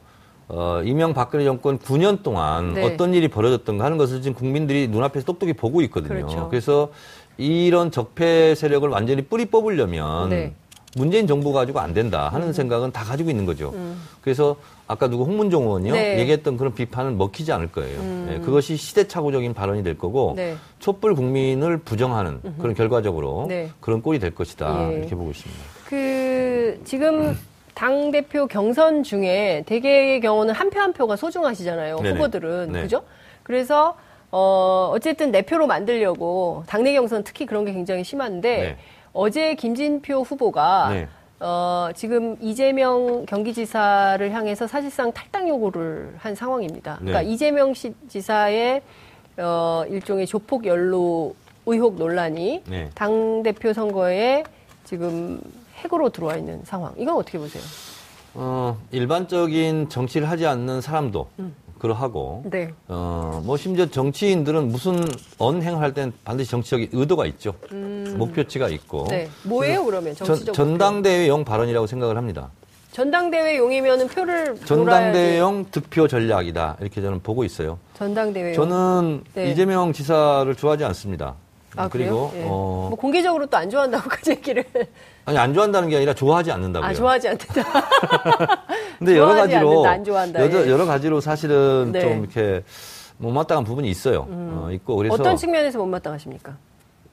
어, 0.49 0.83
이명박근혜 0.85 1.45
정권 1.45 1.79
9년 1.79 2.23
동안 2.23 2.75
네. 2.75 2.85
어떤 2.85 3.15
일이 3.15 3.29
벌어졌던가 3.29 3.85
하는 3.85 3.99
것을 3.99 4.23
지금 4.23 4.35
국민들이 4.35 4.89
눈앞에서 4.89 5.27
똑똑히 5.27 5.53
보고 5.53 5.83
있거든요. 5.83 6.27
그렇죠. 6.27 6.49
래서 6.53 6.91
이런 7.37 7.91
적폐 7.91 8.55
세력을 8.55 8.89
완전히 8.89 9.23
뿌리 9.23 9.47
뽑으려면 9.47 10.31
네. 10.31 10.55
문재인 10.95 11.27
정부 11.27 11.53
가지고 11.53 11.81
안 11.81 11.95
된다 11.95 12.29
하는 12.31 12.49
음. 12.49 12.53
생각은 12.53 12.93
다 12.93 13.03
가지고 13.03 13.31
있는 13.31 13.47
거죠. 13.47 13.75
그래서 14.21 14.57
아까 14.93 15.09
누구 15.09 15.25
홍문종 15.25 15.63
의원이요 15.65 15.95
네. 15.95 16.19
얘기했던 16.21 16.59
그런 16.59 16.75
비판은 16.75 17.17
먹히지 17.17 17.51
않을 17.53 17.73
거예요. 17.73 17.99
음. 18.01 18.29
예, 18.31 18.39
그것이 18.45 18.77
시대착오적인 18.77 19.55
발언이 19.55 19.83
될 19.83 19.97
거고 19.97 20.35
네. 20.37 20.55
촛불 20.81 21.15
국민을 21.15 21.79
부정하는 21.79 22.41
그런 22.59 22.75
결과적으로 22.75 23.47
네. 23.49 23.71
그런 23.81 24.03
꼴이 24.03 24.19
될 24.19 24.35
것이다 24.35 24.93
예. 24.93 24.97
이렇게 24.99 25.15
보고 25.15 25.31
있습니다. 25.31 25.63
그 25.89 26.79
지금 26.85 27.35
당 27.75 28.11
대표 28.11 28.47
경선 28.47 29.03
중에 29.03 29.63
대개의 29.67 30.21
경우는 30.21 30.53
한 30.53 30.69
표 30.69 30.79
한 30.81 30.93
표가 30.93 31.17
소중하시잖아요. 31.17 31.97
네네. 31.97 32.11
후보들은 32.11 32.73
네. 32.73 32.83
그죠? 32.83 33.03
그래서 33.45 33.97
어 34.31 34.91
어쨌든 34.95 35.31
내 35.31 35.41
표로 35.43 35.67
만들려고 35.67 36.65
당내 36.67 36.93
경선 36.93 37.25
특히 37.25 37.47
그런 37.47 37.65
게 37.65 37.73
굉장히 37.73 38.05
심한데 38.05 38.57
네. 38.59 38.77
어제 39.15 39.55
김진표 39.55 40.21
후보가 40.23 40.89
네. 40.91 41.09
어 41.45 41.91
지금 41.97 42.37
이재명 42.41 43.27
경기지사를 43.27 44.31
향해서 44.31 44.69
사실상 44.69 45.13
탈당 45.13 45.49
요구를 45.49 46.15
한 46.19 46.37
상황입니다. 46.37 46.99
네. 47.01 47.07
그러니까 47.07 47.23
이재명 47.23 47.75
시, 47.75 47.93
지사의 48.09 48.81
어 49.39 49.85
일종의 49.89 50.27
조폭 50.27 50.65
연루 50.65 51.35
의혹 51.67 51.97
논란이 51.97 52.63
네. 52.69 52.91
당 52.95 53.43
대표 53.43 53.73
선거에 53.73 54.45
지금 54.85 55.41
핵으로 55.79 56.11
들어와 56.11 56.37
있는 56.37 56.61
상황. 56.65 56.95
이건 56.97 57.17
어떻게 57.17 57.39
보세요? 57.39 57.63
어, 58.35 58.79
일반적인 58.93 59.89
정치를 59.89 60.31
하지 60.31 60.47
않는 60.47 60.81
사람도 60.81 61.29
그러하고 61.83 62.43
음. 62.45 62.51
네. 62.51 62.73
어, 62.87 63.43
뭐 63.45 63.57
심지어 63.57 63.87
정치인들은 63.87 64.69
무슨 64.69 65.05
언행을 65.39 65.81
할땐 65.81 66.13
반드시 66.25 66.49
정치적인 66.53 66.91
의도가 66.93 67.27
있죠. 67.27 67.55
목표치가 68.17 68.69
있고. 68.69 69.03
음. 69.03 69.09
네. 69.09 69.29
뭐예요, 69.43 69.85
그러면 69.85 70.15
전, 70.15 70.29
정치적 70.29 70.55
전 70.55 70.79
당대회용 70.79 71.45
발언이라고 71.45 71.89
생각을 71.89 72.17
합니다. 72.17 72.51
전당대회 72.93 73.57
용이면은 73.59 74.07
표를. 74.07 74.55
전당대회용 74.65 75.67
득표 75.73 76.07
전략이다. 76.07 76.77
이렇게 76.81 77.01
저는 77.03 77.21
보고 77.21 77.43
있어요. 77.43 77.79
전당대회 77.95 78.53
저는 78.53 79.25
네. 79.35 79.51
이재명 79.51 79.93
지사를 79.93 80.55
좋아하지 80.55 80.85
않습니다. 80.85 81.35
아, 81.75 81.89
그리고? 81.89 82.31
예. 82.37 82.43
어, 82.45 82.89
뭐 82.91 82.95
공개적으로 82.97 83.47
또 83.47 83.57
안 83.57 83.69
좋아한다고까지 83.71 84.31
얘기를 84.39 84.65
아니 85.25 85.39
안 85.39 85.55
좋아한다는 85.55 85.89
게 85.89 85.97
아니라 85.97 86.13
좋아하지 86.15 86.53
않는다고요. 86.53 86.91
아 86.91 86.93
좋아하지 86.95 87.29
않는다. 87.29 87.63
근데 89.05 89.19
여러 89.19 89.35
가지로 89.35 89.87
않는다, 89.87 90.41
여러, 90.41 90.67
예. 90.67 90.71
여러 90.71 90.87
가지로 90.87 91.21
사실은 91.21 91.91
네. 91.93 92.01
좀 92.01 92.21
이렇게 92.21 92.63
못마땅한 93.19 93.65
부분이 93.65 93.89
있어요. 93.91 94.27
어, 94.29 94.69
있고 94.73 94.97
그래서 94.97 95.15
어떤 95.15 95.37
측면에서 95.37 95.79
못마땅하십니까? 95.79 96.57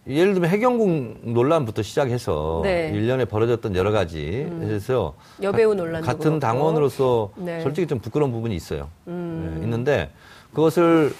예를 0.07 0.33
들면 0.33 0.49
해경궁 0.49 1.33
논란부터 1.33 1.81
시작해서 1.81 2.61
네. 2.63 2.89
음. 2.89 2.95
일 2.95 3.07
1년에 3.07 3.27
벌어졌던 3.29 3.75
여러 3.75 3.91
가지 3.91 4.47
그래서 4.59 5.13
여배우 5.41 5.69
가- 5.71 5.75
논란도 5.75 6.05
같은. 6.07 6.39
당원으로서 6.39 7.31
네. 7.35 7.57
음. 7.57 7.61
솔직히 7.63 7.87
좀 7.87 7.99
부끄러운 7.99 8.31
부분이 8.31 8.55
있어요. 8.55 8.87
네, 9.05 9.13
있는데 9.63 10.09
그것을 10.53 11.13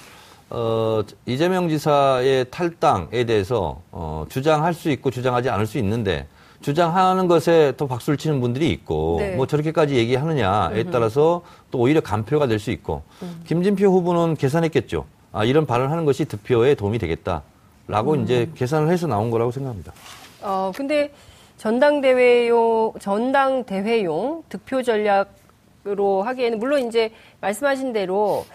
어, 0.52 1.02
이재명 1.28 1.70
지사의 1.70 2.46
탈당에 2.50 3.24
대해서 3.26 3.82
어, 3.92 4.26
주장할 4.30 4.74
수 4.74 4.90
있고 4.90 5.12
주장하지 5.12 5.50
않을 5.50 5.68
수 5.68 5.78
있는데 5.78 6.26
주장하는 6.62 7.28
것에 7.28 7.74
또 7.78 7.88
박수를 7.88 8.18
치는 8.18 8.42
분들이 8.42 8.70
있고 8.72 9.18
네. 9.20 9.36
뭐 9.36 9.48
저렇게까지 9.48 9.96
얘기하느냐에 9.96 10.84
따라서 10.86 11.42
또 11.72 11.80
오히려 11.80 12.02
간표가 12.02 12.48
될 12.48 12.60
수 12.60 12.72
있고 12.72 13.04
음. 13.22 13.42
김진표 13.48 13.86
후보는 13.86 14.36
계산했겠죠. 14.36 15.06
아, 15.32 15.46
이런 15.46 15.66
발언하는 15.66 16.04
것이 16.04 16.26
득표에 16.26 16.76
도움이 16.76 17.00
되겠다라고 17.00 18.14
음. 18.14 18.24
이제 18.24 18.50
계산을 18.56 18.92
해서 18.92 19.08
나온 19.08 19.30
거라고 19.32 19.52
생각합니다. 19.52 19.94
어 20.42 20.72
근데 20.76 21.12
전당대회용 21.58 22.94
전당대회용 23.00 24.44
득표 24.50 24.84
전략으로 24.84 26.24
하기에는 26.24 26.60
물론 26.60 26.88
이제 26.88 27.12
말씀하신 27.42 27.94
대로 27.94 28.46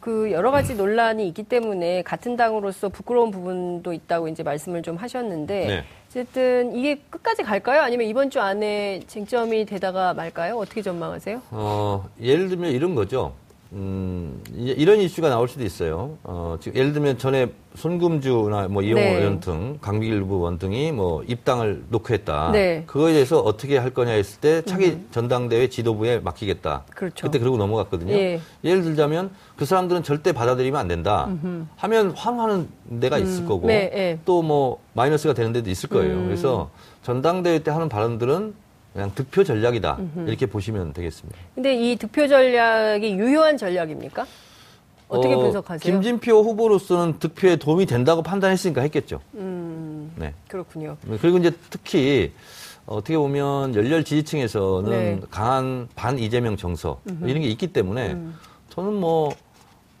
그 0.00 0.32
여러 0.32 0.50
가지 0.50 0.74
논란이 0.74 1.28
있기 1.28 1.44
때문에 1.44 2.02
같은 2.02 2.36
당으로서 2.36 2.88
부끄러운 2.88 3.30
부분도 3.30 3.92
있다고 3.92 4.26
이제 4.26 4.42
말씀을 4.42 4.82
좀 4.82 4.96
하셨는데 4.96 5.66
네. 5.66 5.84
어쨌든 6.12 6.76
이게 6.76 6.96
끝까지 7.08 7.42
갈까요? 7.42 7.80
아니면 7.80 8.06
이번 8.06 8.28
주 8.28 8.38
안에 8.38 9.00
쟁점이 9.06 9.64
되다가 9.64 10.12
말까요? 10.12 10.58
어떻게 10.58 10.82
전망하세요? 10.82 11.40
어, 11.50 12.06
예를 12.20 12.50
들면 12.50 12.72
이런 12.72 12.94
거죠. 12.94 13.32
음, 13.74 14.42
이런 14.54 15.00
이슈가 15.00 15.30
나올 15.30 15.48
수도 15.48 15.64
있어요. 15.64 16.18
어, 16.24 16.56
지금 16.60 16.78
예를 16.78 16.92
들면 16.92 17.16
전에 17.16 17.48
손금주나 17.74 18.68
뭐 18.68 18.82
이용호 18.82 19.00
네. 19.00 19.16
의원 19.18 19.40
등, 19.40 19.78
강기길 19.80 20.16
의원 20.16 20.58
등이 20.58 20.92
뭐 20.92 21.22
입당을 21.22 21.84
녹화했다. 21.88 22.50
네. 22.52 22.84
그거에 22.86 23.14
대해서 23.14 23.40
어떻게 23.40 23.78
할 23.78 23.90
거냐 23.94 24.12
했을 24.12 24.40
때 24.40 24.62
차기 24.62 24.98
전당대회 25.10 25.68
지도부에 25.70 26.18
맡기겠다. 26.18 26.84
그렇죠. 26.94 27.26
그때 27.26 27.38
그러고 27.38 27.56
넘어갔거든요. 27.56 28.12
예. 28.12 28.40
예를 28.62 28.82
들자면 28.82 29.30
그 29.56 29.64
사람들은 29.64 30.02
절대 30.02 30.32
받아들이면 30.32 30.78
안 30.78 30.86
된다. 30.86 31.30
하면 31.76 32.10
화하는 32.10 32.68
데가 33.00 33.16
있을 33.16 33.46
거고 33.46 33.68
네, 33.68 33.90
예. 33.94 34.18
또뭐 34.26 34.80
마이너스가 34.92 35.32
되는 35.32 35.54
데도 35.54 35.70
있을 35.70 35.88
거예요. 35.88 36.14
음. 36.14 36.26
그래서 36.26 36.68
전당대회 37.02 37.60
때 37.60 37.70
하는 37.70 37.88
발언들은 37.88 38.54
그냥 38.92 39.10
득표 39.14 39.44
전략이다. 39.44 39.98
이렇게 40.26 40.46
보시면 40.46 40.92
되겠습니다. 40.92 41.38
근데 41.54 41.74
이 41.74 41.96
득표 41.96 42.28
전략이 42.28 43.12
유효한 43.14 43.56
전략입니까? 43.56 44.26
어떻게 45.08 45.34
어, 45.34 45.38
분석하세요? 45.38 45.92
김진표 45.92 46.42
후보로서는 46.42 47.18
득표에 47.18 47.56
도움이 47.56 47.86
된다고 47.86 48.22
판단했으니까 48.22 48.80
했겠죠. 48.82 49.20
음, 49.34 50.10
네. 50.16 50.32
그렇군요. 50.48 50.96
그리고 51.20 51.38
이제 51.38 51.50
특히 51.70 52.32
어떻게 52.86 53.16
보면 53.16 53.74
열렬 53.74 54.04
지지층에서는 54.04 54.90
네. 54.90 55.20
강한 55.30 55.88
반 55.94 56.18
이재명 56.18 56.56
정서 56.56 57.00
이런 57.06 57.42
게 57.42 57.48
있기 57.48 57.68
때문에 57.68 58.12
음. 58.12 58.34
저는 58.70 58.94
뭐 58.94 59.34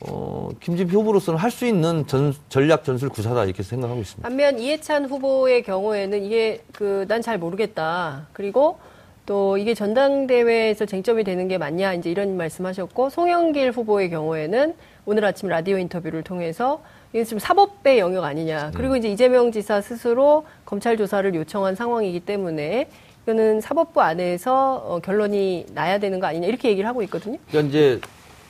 어, 0.08 0.50
김진표 0.60 0.98
후보로서는 1.00 1.38
할 1.38 1.50
수 1.50 1.66
있는 1.66 2.06
전, 2.06 2.34
전략 2.48 2.84
전술 2.84 3.08
구사다 3.08 3.44
이렇게 3.44 3.62
생각하고 3.62 4.00
있습니다. 4.00 4.28
반면 4.28 4.58
이해찬 4.58 5.06
후보의 5.06 5.62
경우에는 5.62 6.22
이게 6.24 6.62
그 6.72 7.04
난 7.08 7.20
잘 7.22 7.38
모르겠다. 7.38 8.26
그리고 8.32 8.78
또 9.26 9.56
이게 9.56 9.74
전당대회에서 9.74 10.86
쟁점이 10.86 11.22
되는 11.24 11.46
게 11.46 11.56
맞냐 11.58 11.94
이제 11.94 12.10
이런 12.10 12.36
말씀하셨고 12.36 13.10
송영길 13.10 13.70
후보의 13.70 14.10
경우에는 14.10 14.74
오늘 15.06 15.24
아침 15.24 15.48
라디오 15.48 15.78
인터뷰를 15.78 16.22
통해서 16.22 16.82
이게 17.12 17.22
지금 17.24 17.38
사법배 17.38 17.98
영역 17.98 18.24
아니냐. 18.24 18.72
그리고 18.74 18.96
이제 18.96 19.08
이재명 19.08 19.52
지사 19.52 19.80
스스로 19.80 20.44
검찰 20.64 20.96
조사를 20.96 21.32
요청한 21.34 21.74
상황이기 21.76 22.20
때문에 22.20 22.88
이거는 23.24 23.60
사법부 23.60 24.00
안에서 24.00 24.82
어, 24.86 24.98
결론이 25.00 25.66
나야 25.74 25.98
되는 25.98 26.18
거 26.18 26.26
아니냐 26.26 26.48
이렇게 26.48 26.70
얘기를 26.70 26.88
하고 26.88 27.02
있거든요. 27.04 27.36
그러니까 27.48 27.68
이제 27.68 28.00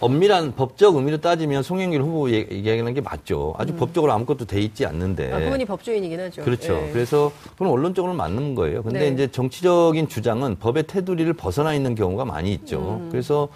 엄밀한 0.06 0.56
법적 0.56 0.96
의미로 0.96 1.18
따지면 1.20 1.62
송영길 1.62 2.02
후보 2.02 2.28
얘- 2.30 2.46
얘기하는 2.50 2.92
게 2.92 3.00
맞죠. 3.00 3.54
아주 3.56 3.74
법적으로 3.76 4.12
아무것도 4.12 4.46
돼 4.46 4.60
있지 4.60 4.84
않는데. 4.84 5.28
음. 5.30 5.34
아, 5.34 5.38
그분이 5.38 5.64
법조인이긴 5.64 6.18
하죠. 6.18 6.42
그렇죠. 6.42 6.74
예. 6.74 6.90
그래서 6.92 7.30
그건 7.52 7.68
원론적으로 7.68 8.12
맞는 8.12 8.56
거예요. 8.56 8.82
근데 8.82 8.98
네. 8.98 9.08
이제 9.08 9.28
정치적인 9.30 10.08
주장은 10.08 10.58
법의 10.58 10.88
테두리를 10.88 11.32
벗어나 11.34 11.72
있는 11.72 11.94
경우가 11.94 12.24
많이 12.24 12.52
있죠. 12.52 13.00
그래서 13.12 13.48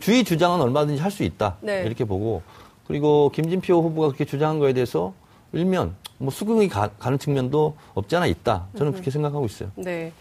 주의 0.00 0.24
주장은 0.24 0.60
얼마든지 0.60 1.00
할 1.00 1.12
수 1.12 1.22
있다. 1.22 1.56
음. 1.60 1.66
네. 1.66 1.82
이렇게 1.86 2.04
보고 2.04 2.42
그리고 2.88 3.30
김진표 3.32 3.80
후보가 3.80 4.08
그렇게 4.08 4.24
주장한 4.24 4.58
거에 4.58 4.72
대해서 4.72 5.14
일면 5.52 5.94
뭐 6.18 6.30
수긍이 6.32 6.68
가, 6.68 6.90
는 7.04 7.18
측면도 7.18 7.76
없지 7.94 8.16
않아 8.16 8.26
있다. 8.26 8.66
저는 8.76 8.90
음. 8.90 8.92
그렇게 8.94 9.10
생각하고 9.12 9.46
있어요. 9.46 9.70
네, 9.76 10.12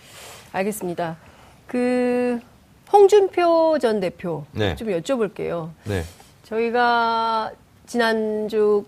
알겠습니다. 0.52 1.18
그 1.66 2.40
홍준표 2.92 3.78
전 3.80 4.00
대표 4.00 4.46
네. 4.52 4.76
좀 4.76 4.90
여쭤볼게요. 4.90 5.70
네. 5.86 6.04
저희가 6.44 7.52
지난주 7.88 8.86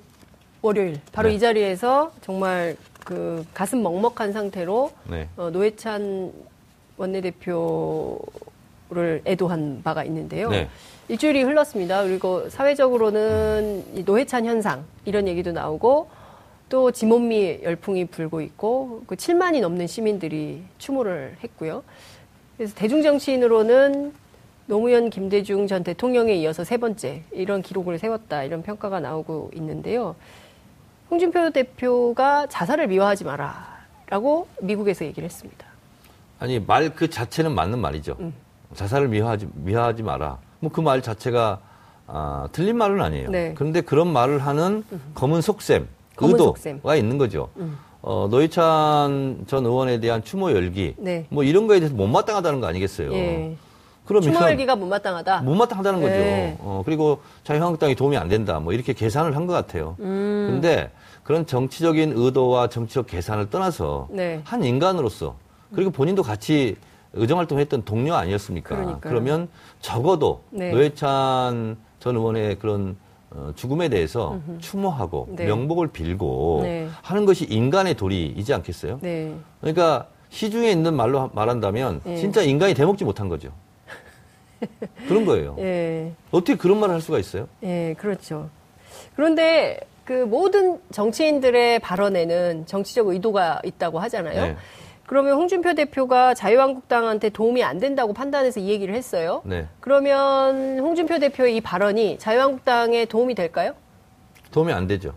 월요일 0.61 0.99
바로 1.11 1.29
네. 1.29 1.35
이 1.35 1.39
자리에서 1.39 2.11
정말 2.21 2.75
그 3.03 3.45
가슴 3.53 3.81
먹먹한 3.83 4.33
상태로 4.33 4.91
네. 5.09 5.27
어, 5.37 5.49
노회찬 5.49 6.31
원내대표를 6.97 8.19
애도한 9.25 9.81
바가 9.83 10.03
있는데요. 10.05 10.49
네. 10.49 10.69
일주일이 11.09 11.43
흘렀습니다. 11.43 12.03
그리고 12.03 12.49
사회적으로는 12.49 13.83
이 13.95 14.03
노회찬 14.03 14.45
현상 14.45 14.85
이런 15.05 15.27
얘기도 15.27 15.51
나오고 15.51 16.09
또 16.69 16.91
지몬미 16.91 17.59
열풍이 17.63 18.05
불고 18.05 18.41
있고 18.41 19.03
그 19.05 19.15
7만이 19.15 19.59
넘는 19.61 19.87
시민들이 19.87 20.63
추모를 20.77 21.35
했고요. 21.43 21.83
그래서 22.57 22.73
대중정치인으로는 22.75 24.13
노무현 24.65 25.09
김대중 25.09 25.67
전 25.67 25.83
대통령에 25.83 26.33
이어서 26.35 26.63
세 26.63 26.77
번째 26.77 27.23
이런 27.31 27.61
기록을 27.61 27.99
세웠다 27.99 28.43
이런 28.43 28.63
평가가 28.63 28.99
나오고 28.99 29.51
있는데요. 29.55 30.15
홍준표 31.11 31.49
대표가 31.51 32.47
자살을 32.47 32.87
미화하지 32.87 33.25
마라라고 33.25 34.47
미국에서 34.61 35.05
얘기를 35.05 35.25
했습니다. 35.27 35.65
아니 36.39 36.59
말 36.59 36.89
그 36.95 37.09
자체는 37.09 37.53
맞는 37.53 37.79
말이죠. 37.79 38.15
음. 38.19 38.33
자살을 38.73 39.07
미화하지 39.09 39.49
미화하지 39.53 40.03
마라. 40.03 40.37
뭐 40.59 40.71
그 40.71 40.81
말 40.81 41.01
자체가 41.01 41.59
아, 42.07 42.47
틀린 42.51 42.77
말은 42.77 43.01
아니에요. 43.01 43.29
네. 43.29 43.53
그런데 43.55 43.81
그런 43.81 44.07
말을 44.11 44.39
하는 44.39 44.83
검은 45.13 45.41
속셈, 45.41 45.87
검은 46.15 46.33
의도가 46.33 46.57
속셈. 46.57 46.81
있는 46.97 47.17
거죠. 47.17 47.49
음. 47.57 47.77
어, 48.05 48.27
노회찬 48.29 49.45
전 49.47 49.65
의원에 49.65 49.99
대한 50.01 50.23
추모 50.23 50.51
열기 50.51 50.93
네. 50.97 51.25
뭐 51.29 51.43
이런 51.45 51.67
거에 51.67 51.79
대해서 51.79 51.95
못마땅하다는 51.95 52.59
거 52.59 52.67
아니겠어요. 52.67 53.13
예. 53.13 53.55
그러면 54.05 54.33
추모 54.33 54.45
열기가 54.45 54.75
못마땅하다. 54.75 55.41
못마땅하다는 55.43 56.01
거죠. 56.01 56.11
네. 56.13 56.57
어, 56.59 56.83
그리고 56.85 57.21
자유한국당이 57.45 57.95
도움이 57.95 58.17
안 58.17 58.27
된다. 58.27 58.59
뭐 58.59 58.73
이렇게 58.73 58.91
계산을 58.91 59.37
한 59.37 59.47
것 59.47 59.53
같아요. 59.53 59.95
음. 60.01 60.49
근데 60.51 60.91
그런 61.23 61.45
정치적인 61.45 62.11
의도와 62.13 62.67
정치적 62.67 63.07
계산을 63.07 63.49
떠나서 63.49 64.09
네. 64.11 64.41
한 64.43 64.65
인간으로서 64.65 65.35
그리고 65.73 65.89
본인도 65.89 66.23
같이 66.23 66.75
의정활동했던 67.13 67.85
동료 67.85 68.15
아니었습니까? 68.15 68.75
그러니까요. 68.75 68.99
그러면 69.01 69.47
적어도 69.79 70.41
네. 70.49 70.71
노회찬 70.71 71.77
전 72.01 72.15
의원의 72.17 72.59
그런 72.59 72.97
어, 73.35 73.51
죽음에 73.55 73.89
대해서 73.89 74.39
추모하고 74.59 75.27
네. 75.31 75.45
명복을 75.45 75.87
빌고 75.87 76.59
네. 76.63 76.87
하는 77.01 77.25
것이 77.25 77.45
인간의 77.45 77.95
도리이지 77.95 78.53
않겠어요? 78.53 78.99
네. 79.01 79.33
그러니까 79.59 80.07
시중에 80.29 80.69
있는 80.71 80.95
말로 80.95 81.19
하- 81.21 81.29
말한다면 81.33 82.01
예. 82.05 82.17
진짜 82.17 82.41
인간이 82.41 82.73
대먹지 82.73 83.03
못한 83.03 83.29
거죠. 83.29 83.49
그런 85.07 85.25
거예요. 85.25 85.55
예. 85.59 86.11
어떻게 86.31 86.55
그런 86.55 86.79
말을 86.79 86.93
할 86.95 87.01
수가 87.01 87.19
있어요? 87.19 87.47
예, 87.63 87.95
그렇죠. 87.97 88.49
그런데 89.15 89.79
그 90.05 90.13
모든 90.25 90.79
정치인들의 90.91 91.79
발언에는 91.79 92.65
정치적 92.65 93.07
의도가 93.07 93.61
있다고 93.63 93.99
하잖아요. 93.99 94.55
네. 95.03 95.07
그러면 95.07 95.33
홍준표 95.33 95.75
대표가 95.75 96.33
자유한국당한테 96.33 97.29
도움이 97.29 97.63
안 97.63 97.79
된다고 97.79 98.13
판단해서 98.13 98.59
이 98.59 98.69
얘기를 98.69 98.95
했어요. 98.95 99.41
네. 99.45 99.67
그러면 99.79 100.79
홍준표 100.79 101.19
대표의 101.19 101.57
이 101.57 101.61
발언이 101.61 102.19
자유한국당에 102.19 103.05
도움이 103.05 103.35
될까요? 103.35 103.73
도움이 104.51 104.71
안 104.71 104.87
되죠. 104.87 105.13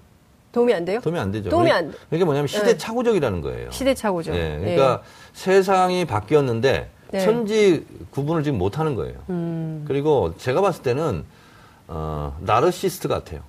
도움이 0.52 0.72
안 0.74 0.84
돼요? 0.84 1.00
도움이 1.00 1.18
안 1.18 1.30
되죠. 1.30 1.50
도움이 1.50 1.70
안 1.70 1.90
돼. 1.92 1.98
그게 2.10 2.24
뭐냐면 2.24 2.46
네. 2.48 2.58
시대착오적이라는 2.58 3.40
거예요. 3.42 3.70
시대착오죠. 3.70 4.34
예, 4.34 4.58
그러니까 4.58 5.02
세상이 5.34 6.04
바뀌었는데 6.06 6.88
네. 7.12 7.20
천지 7.20 7.86
구분을 8.10 8.42
지금 8.42 8.58
못 8.58 8.78
하는 8.78 8.94
거예요. 8.94 9.14
음. 9.28 9.84
그리고 9.86 10.34
제가 10.38 10.60
봤을 10.62 10.82
때는 10.82 11.24
어, 11.88 12.36
나르시스트 12.40 13.06
같아요. 13.06 13.40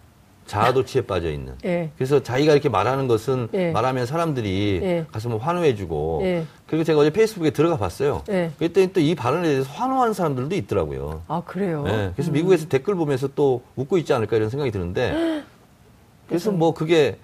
자아도취에 0.48 1.01
빠져 1.01 1.30
있는. 1.30 1.54
예. 1.66 1.92
그래서 1.98 2.24
자기가 2.24 2.54
이렇게 2.54 2.70
말하는 2.70 3.08
것은 3.08 3.50
예. 3.54 3.72
말하면 3.72 4.06
사람들이 4.06 4.80
예. 4.82 5.06
가서 5.12 5.30
뭐 5.30 5.38
환호해주고. 5.38 6.22
예. 6.24 6.44
그리고 6.66 6.84
제가 6.84 7.00
어제 7.00 7.12
페이스북에 7.12 7.51
들어가 7.51 7.77
봤어요. 7.77 8.24
예. 8.30 8.51
그랬더니 8.58 8.94
또 8.94 9.00
이 9.01 9.13
발언에 9.13 9.48
대해서 9.48 9.70
환호하는 9.72 10.13
사람들도 10.13 10.56
있더라고요. 10.56 11.22
아, 11.27 11.42
그래요? 11.46 11.86
예, 11.88 12.12
그래서 12.16 12.32
미국에서 12.32 12.68
댓글 12.68 12.96
보면서 12.96 13.27
또 13.36 13.62
웃고 13.75 13.98
있지 14.00 14.13
않을까 14.13 14.36
이런 14.36 14.50
생각이 14.50 14.72
드는데. 14.72 15.44
그래서 16.27 16.51
뭐 16.51 16.74
그게 16.74 17.18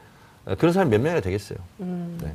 그런 0.58 0.72
사람이 0.72 0.92
몇 0.92 1.01
명이나 1.01 1.22
되겠어요. 1.22 1.58
음. 1.82 2.18
네. 2.22 2.34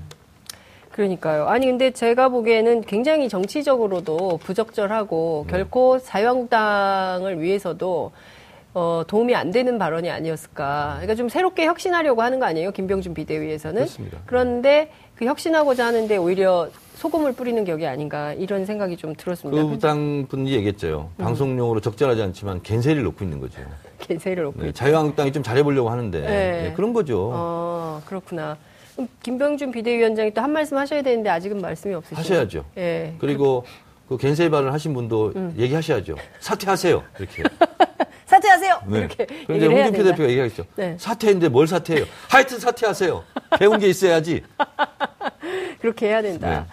그러니까요. 0.91 1.47
아니 1.47 1.67
근데 1.67 1.93
제가 1.93 2.29
보기에는 2.29 2.81
굉장히 2.83 3.29
정치적으로도 3.29 4.39
부적절하고 4.43 5.45
네. 5.47 5.51
결코 5.53 5.99
자유한국당을 5.99 7.41
위해서도 7.41 8.11
어, 8.79 9.03
도움이 9.09 9.35
안 9.35 9.51
되는 9.51 9.77
발언이 9.77 10.09
아니었을까. 10.09 10.91
그러니까 10.99 11.17
좀 11.17 11.29
새롭게 11.29 11.67
혁신하려고 11.67 12.23
하는 12.23 12.39
거 12.39 12.47
아니에요? 12.47 12.71
김병준 12.71 13.13
비대위에서는. 13.13 13.75
그렇습니다. 13.83 14.19
그런데 14.25 14.93
그 15.17 15.25
혁신하고자 15.25 15.85
하는데 15.87 16.17
오히려 16.17 16.69
소금을 16.95 17.33
뿌리는 17.33 17.65
격이 17.65 17.85
아닌가 17.87 18.33
이런 18.35 18.65
생각이 18.67 18.97
좀 18.97 19.17
들었습니다. 19.17 19.65
그 19.65 19.79
당 19.81 20.27
분이 20.29 20.53
얘기했죠. 20.53 21.11
음. 21.17 21.25
방송용으로 21.25 21.81
적절하지 21.81 22.23
않지만 22.23 22.63
겐세리를 22.63 23.03
놓고 23.03 23.25
있는 23.25 23.41
거죠. 23.41 23.61
개세를 23.99 24.45
놓고 24.45 24.63
네. 24.63 24.73
자유한국당이 24.73 25.33
좀 25.33 25.43
잘해보려고 25.43 25.91
하는데 25.91 26.21
네. 26.21 26.27
네, 26.29 26.73
그런 26.77 26.93
거죠. 26.93 27.31
어, 27.33 28.01
그렇구나. 28.07 28.57
그럼 28.95 29.09
김병준 29.25 29.73
비대위원장이 29.73 30.33
또 30.35 30.41
한 30.41 30.53
말씀 30.53 30.77
하셔야 30.77 31.03
되는데 31.03 31.31
아직은 31.31 31.61
말씀이 31.61 31.95
없으시죠? 31.95 32.21
하셔야죠. 32.21 32.65
예. 32.77 33.15
그리고 33.19 33.65
그 34.09 34.17
겐세리 34.17 34.51
발언 34.51 34.73
하신 34.73 34.95
분도 34.95 35.33
음. 35.35 35.53
얘기하셔야죠. 35.59 36.15
사퇴하세요. 36.41 37.03
이렇게. 37.19 37.43
사퇴하세요. 38.43 38.83
네. 38.87 38.99
이렇게 38.99 39.27
그런데 39.47 39.67
홍준표. 39.67 40.05
대표가 40.05 40.29
얘기하겠죠. 40.31 40.65
네. 40.77 40.97
사퇴인데 40.99 41.49
뭘 41.49 41.67
사퇴해요? 41.67 42.05
하여튼 42.29 42.59
사퇴하세요. 42.59 43.25
배운 43.59 43.79
게 43.79 43.89
있어야지. 43.89 44.43
그렇게 45.81 46.09
해야 46.09 46.23
된다. 46.23 46.49
네. 46.49 46.65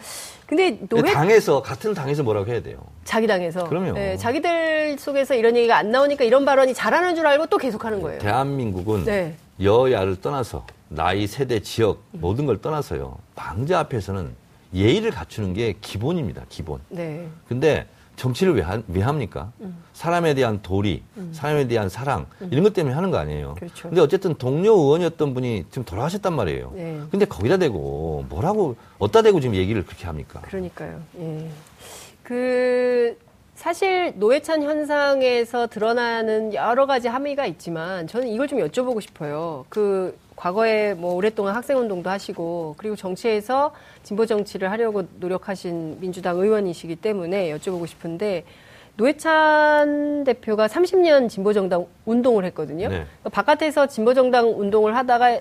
근데 0.45 0.77
노회 0.87 1.11
당에서 1.11 1.63
같은 1.63 1.95
당에서 1.95 2.21
뭐라고 2.21 2.51
해야 2.51 2.61
돼요. 2.61 2.77
자기 3.03 3.25
당에서 3.25 3.67
그럼요. 3.67 3.93
네, 3.93 4.15
자기들 4.15 4.97
속에서 4.99 5.33
이런 5.33 5.55
얘기가 5.55 5.75
안 5.75 5.89
나오니까 5.89 6.23
이런 6.23 6.45
발언이 6.45 6.75
잘하는 6.75 7.15
줄 7.15 7.25
알고 7.25 7.47
또 7.47 7.57
계속하는 7.57 8.01
거예요. 8.01 8.19
대한민국은 8.19 9.05
네. 9.05 9.35
여야를 9.61 10.21
떠나서 10.21 10.67
나이, 10.87 11.25
세대, 11.25 11.61
지역 11.61 12.03
모든 12.11 12.45
걸 12.45 12.61
떠나서요. 12.61 13.17
방자 13.35 13.79
앞에서는 13.79 14.29
예의를 14.75 15.09
갖추는 15.09 15.55
게 15.55 15.73
기본입니다. 15.81 16.43
기본. 16.49 16.79
네. 16.89 17.27
근데 17.47 17.87
정치를 18.15 18.55
왜, 18.55 18.61
하, 18.61 18.81
왜 18.87 19.01
합니까? 19.01 19.51
음. 19.61 19.77
사람에 19.93 20.33
대한 20.33 20.61
도리, 20.61 21.03
사람에 21.31 21.67
대한 21.67 21.89
사랑 21.89 22.27
이런 22.51 22.63
것 22.63 22.73
때문에 22.73 22.95
하는 22.95 23.11
거 23.11 23.17
아니에요. 23.17 23.55
그렇죠. 23.55 23.89
근데 23.89 24.01
어쨌든 24.01 24.35
동료 24.35 24.73
의원이었던 24.73 25.33
분이 25.33 25.65
지금 25.69 25.85
돌아가셨단 25.85 26.33
말이에요. 26.33 26.71
네. 26.75 27.01
근데 27.11 27.25
거기다 27.25 27.57
대고 27.57 28.25
뭐라고 28.29 28.75
어디다 28.99 29.21
대고 29.23 29.39
지금 29.39 29.55
얘기를 29.55 29.85
그렇게 29.85 30.05
합니까? 30.05 30.41
그러니까요. 30.41 31.01
예. 31.19 31.49
그 32.23 33.17
사실 33.55 34.13
노회찬 34.17 34.63
현상에서 34.63 35.67
드러나는 35.67 36.53
여러 36.53 36.85
가지 36.85 37.07
함의가 37.07 37.45
있지만 37.45 38.07
저는 38.07 38.27
이걸 38.27 38.47
좀 38.47 38.59
여쭤보고 38.59 39.01
싶어요. 39.01 39.65
그 39.69 40.17
과거에 40.35 40.93
뭐 40.93 41.13
오랫동안 41.15 41.55
학생 41.55 41.77
운동도 41.77 42.09
하시고 42.09 42.75
그리고 42.77 42.95
정치에서 42.95 43.73
진보 44.03 44.25
정치를 44.25 44.69
하려고 44.71 45.03
노력하신 45.19 45.99
민주당 45.99 46.37
의원이시기 46.37 46.97
때문에 46.97 47.55
여쭤보고 47.57 47.87
싶은데 47.87 48.43
노회찬 48.97 50.23
대표가 50.23 50.67
30년 50.67 51.29
진보정당 51.29 51.85
운동을 52.05 52.45
했거든요. 52.45 52.87
네. 52.87 53.05
그러니까 53.21 53.29
바깥에서 53.31 53.87
진보정당 53.87 54.59
운동을 54.59 54.95
하다가 54.95 55.39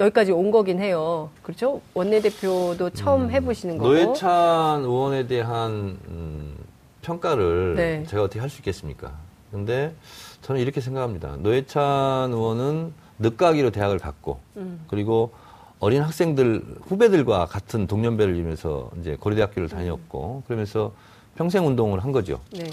여기까지 0.00 0.32
온 0.32 0.50
거긴 0.50 0.80
해요. 0.80 1.30
그렇죠? 1.42 1.80
원내대표도 1.94 2.90
처음 2.90 3.30
해보시는 3.30 3.78
거고. 3.78 3.90
음. 3.90 3.94
노회찬 3.94 4.80
의원에 4.82 5.26
대한 5.26 5.98
음, 6.08 6.56
평가를 7.02 7.74
네. 7.76 8.04
제가 8.08 8.24
어떻게 8.24 8.40
할 8.40 8.48
수 8.48 8.58
있겠습니까? 8.60 9.12
근데 9.52 9.94
저는 10.42 10.60
이렇게 10.60 10.80
생각합니다. 10.80 11.36
노회찬 11.38 12.32
의원은 12.32 12.92
늦가기로 13.18 13.70
대학을 13.70 13.98
갔고 13.98 14.40
음. 14.56 14.84
그리고 14.88 15.32
어린 15.80 16.02
학생들 16.02 16.64
후배들과 16.82 17.46
같은 17.46 17.86
동년배를 17.86 18.34
이루면서 18.36 18.90
이제 19.00 19.16
고려대학교를 19.16 19.68
다녔고 19.68 20.44
그러면서 20.46 20.92
평생 21.36 21.66
운동을 21.66 22.02
한 22.02 22.12
거죠. 22.12 22.40
네. 22.52 22.64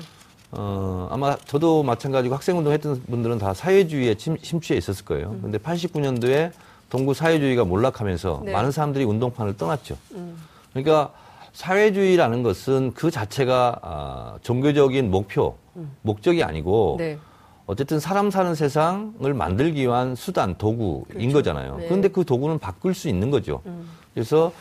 어, 0.51 1.07
아마 1.11 1.35
저도 1.37 1.83
마찬가지고 1.83 2.35
학생 2.35 2.57
운동했던 2.57 3.03
분들은 3.03 3.37
다 3.37 3.53
사회주의에 3.53 4.15
침, 4.15 4.37
심취해 4.41 4.77
있었을 4.77 5.05
거예요. 5.05 5.35
근데 5.41 5.57
89년도에 5.57 6.51
동구 6.89 7.13
사회주의가 7.13 7.63
몰락하면서 7.63 8.39
음. 8.39 8.45
네. 8.45 8.51
많은 8.51 8.71
사람들이 8.71 9.05
운동판을 9.05 9.57
떠났죠. 9.57 9.97
음. 10.13 10.37
그러니까 10.73 11.11
사회주의라는 11.53 12.43
것은 12.43 12.93
그 12.93 13.11
자체가 13.11 13.79
아, 13.81 14.37
종교적인 14.41 15.11
목표, 15.11 15.55
목적이 16.01 16.43
아니고 16.43 16.93
음. 16.93 16.97
네. 16.97 17.17
어쨌든 17.71 18.01
사람 18.01 18.29
사는 18.31 18.53
세상을 18.53 19.33
만들기 19.33 19.83
위한 19.83 20.13
수단, 20.13 20.57
도구인 20.57 21.05
그렇죠. 21.07 21.31
거잖아요. 21.31 21.77
네. 21.77 21.85
그런데 21.85 22.09
그 22.09 22.25
도구는 22.25 22.59
바꿀 22.59 22.93
수 22.93 23.07
있는 23.07 23.31
거죠. 23.31 23.61
음. 23.65 23.87
그래서 24.13 24.51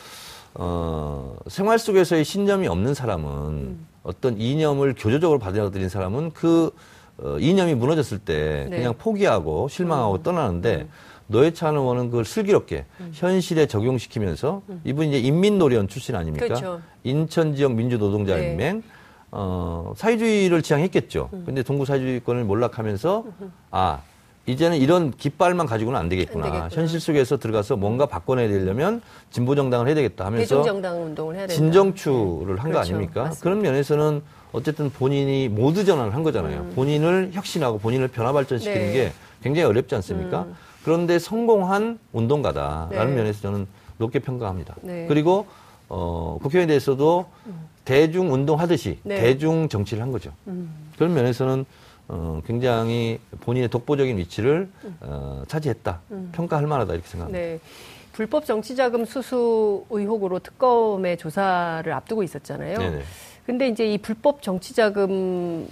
어, 0.55 1.37
생활 1.49 1.81
속에서의 1.81 2.25
신념이 2.25 2.69
없는 2.69 2.95
사람은 2.95 3.31
음. 3.31 3.87
어떤 4.05 4.41
이념을 4.41 4.95
교조적으로 4.97 5.41
받아들인 5.41 5.89
사람은 5.89 6.31
그 6.35 6.71
어, 7.19 7.37
이념이 7.41 7.75
무너졌을 7.75 8.19
때 8.19 8.69
네. 8.71 8.77
그냥 8.77 8.95
포기하고 8.97 9.67
실망하고 9.67 10.15
음. 10.15 10.23
떠나는데 10.23 10.87
노회찬 11.27 11.75
의원은 11.75 12.11
그걸 12.11 12.25
슬기롭게 12.25 12.85
현실에 13.13 13.67
적용시키면서 13.67 14.63
이분이 14.85 15.09
이제 15.09 15.19
인민노련 15.19 15.89
출신 15.89 16.15
아닙니까? 16.15 16.47
음. 16.47 16.49
그렇죠. 16.49 16.81
인천 17.03 17.57
지역 17.57 17.73
민주노동자연맹 17.73 18.85
어, 19.33 19.93
사회주의를 19.97 20.63
지향했겠죠. 20.63 21.31
음. 21.33 21.43
근데 21.47 21.63
동구 21.63 21.85
사회주의권을 21.85 22.45
몰락하면서 22.45 23.25
아 23.71 24.01
이제는 24.47 24.79
이런 24.79 25.13
깃발만 25.13 25.67
가지고는 25.67 25.99
안 25.99 26.09
되겠구나. 26.09 26.47
안 26.47 26.53
되겠구나. 26.53 26.81
현실 26.81 26.99
속에서 26.99 27.37
들어가서 27.37 27.77
뭔가 27.77 28.07
바꿔내야 28.07 28.49
되려면 28.49 29.01
진보 29.31 29.55
정당을 29.55 29.87
해야 29.87 29.95
되겠다 29.95 30.27
하면서 30.27 30.57
대중정당 30.57 31.03
운동을 31.05 31.37
해야 31.37 31.47
된다. 31.47 31.55
진정추를 31.55 32.57
한거 32.59 32.79
그렇죠. 32.79 32.79
아닙니까? 32.95 33.23
맞습니다. 33.25 33.43
그런 33.43 33.63
면에서는 33.63 34.23
어쨌든 34.53 34.91
본인이 34.91 35.49
모두 35.49 35.85
전환을 35.85 36.15
한 36.15 36.25
거잖아요. 36.25 36.63
음. 36.63 36.73
본인을 36.75 37.31
혁신하고 37.33 37.79
본인을 37.79 38.09
변화 38.09 38.33
발전시키는 38.33 38.87
네. 38.87 38.93
게 38.93 39.13
굉장히 39.43 39.69
어렵지 39.69 39.95
않습니까? 39.97 40.43
음. 40.43 40.57
그런데 40.85 41.19
성공한 41.21 41.99
운동가다라는 42.13 43.11
네. 43.11 43.17
면에서 43.17 43.43
저는 43.43 43.67
높게 43.99 44.19
평가합니다. 44.19 44.75
네. 44.81 45.05
그리고 45.07 45.47
어, 45.89 46.39
국회의원에 46.43 46.67
대해서도 46.69 47.27
대중 47.85 48.33
운동하듯이 48.33 48.99
네. 49.03 49.21
대중 49.21 49.69
정치를 49.69 50.03
한 50.03 50.13
거죠. 50.13 50.33
음. 50.47 50.71
그런 50.97 51.15
면에서는 51.15 51.65
어, 52.09 52.43
굉장히 52.47 53.21
본인의 53.41 53.69
독보적인 53.69 54.19
위치를 54.19 54.69
어, 55.01 55.45
차지했다. 55.47 56.01
평가할 56.33 56.67
만하다 56.67 56.95
이렇게 56.95 57.09
생각합니다. 57.09 57.39
네. 57.39 57.61
불법 58.13 58.45
정치자금 58.45 59.05
수수 59.05 59.85
의혹으로 59.89 60.41
특검의 60.41 61.17
조사를 61.17 61.91
앞두고 61.93 62.23
있었잖아요. 62.23 62.79
네네. 62.79 63.03
근데 63.47 63.69
이제 63.69 63.87
이 63.87 63.99
불법 63.99 64.43
정치자금인가 64.43 65.69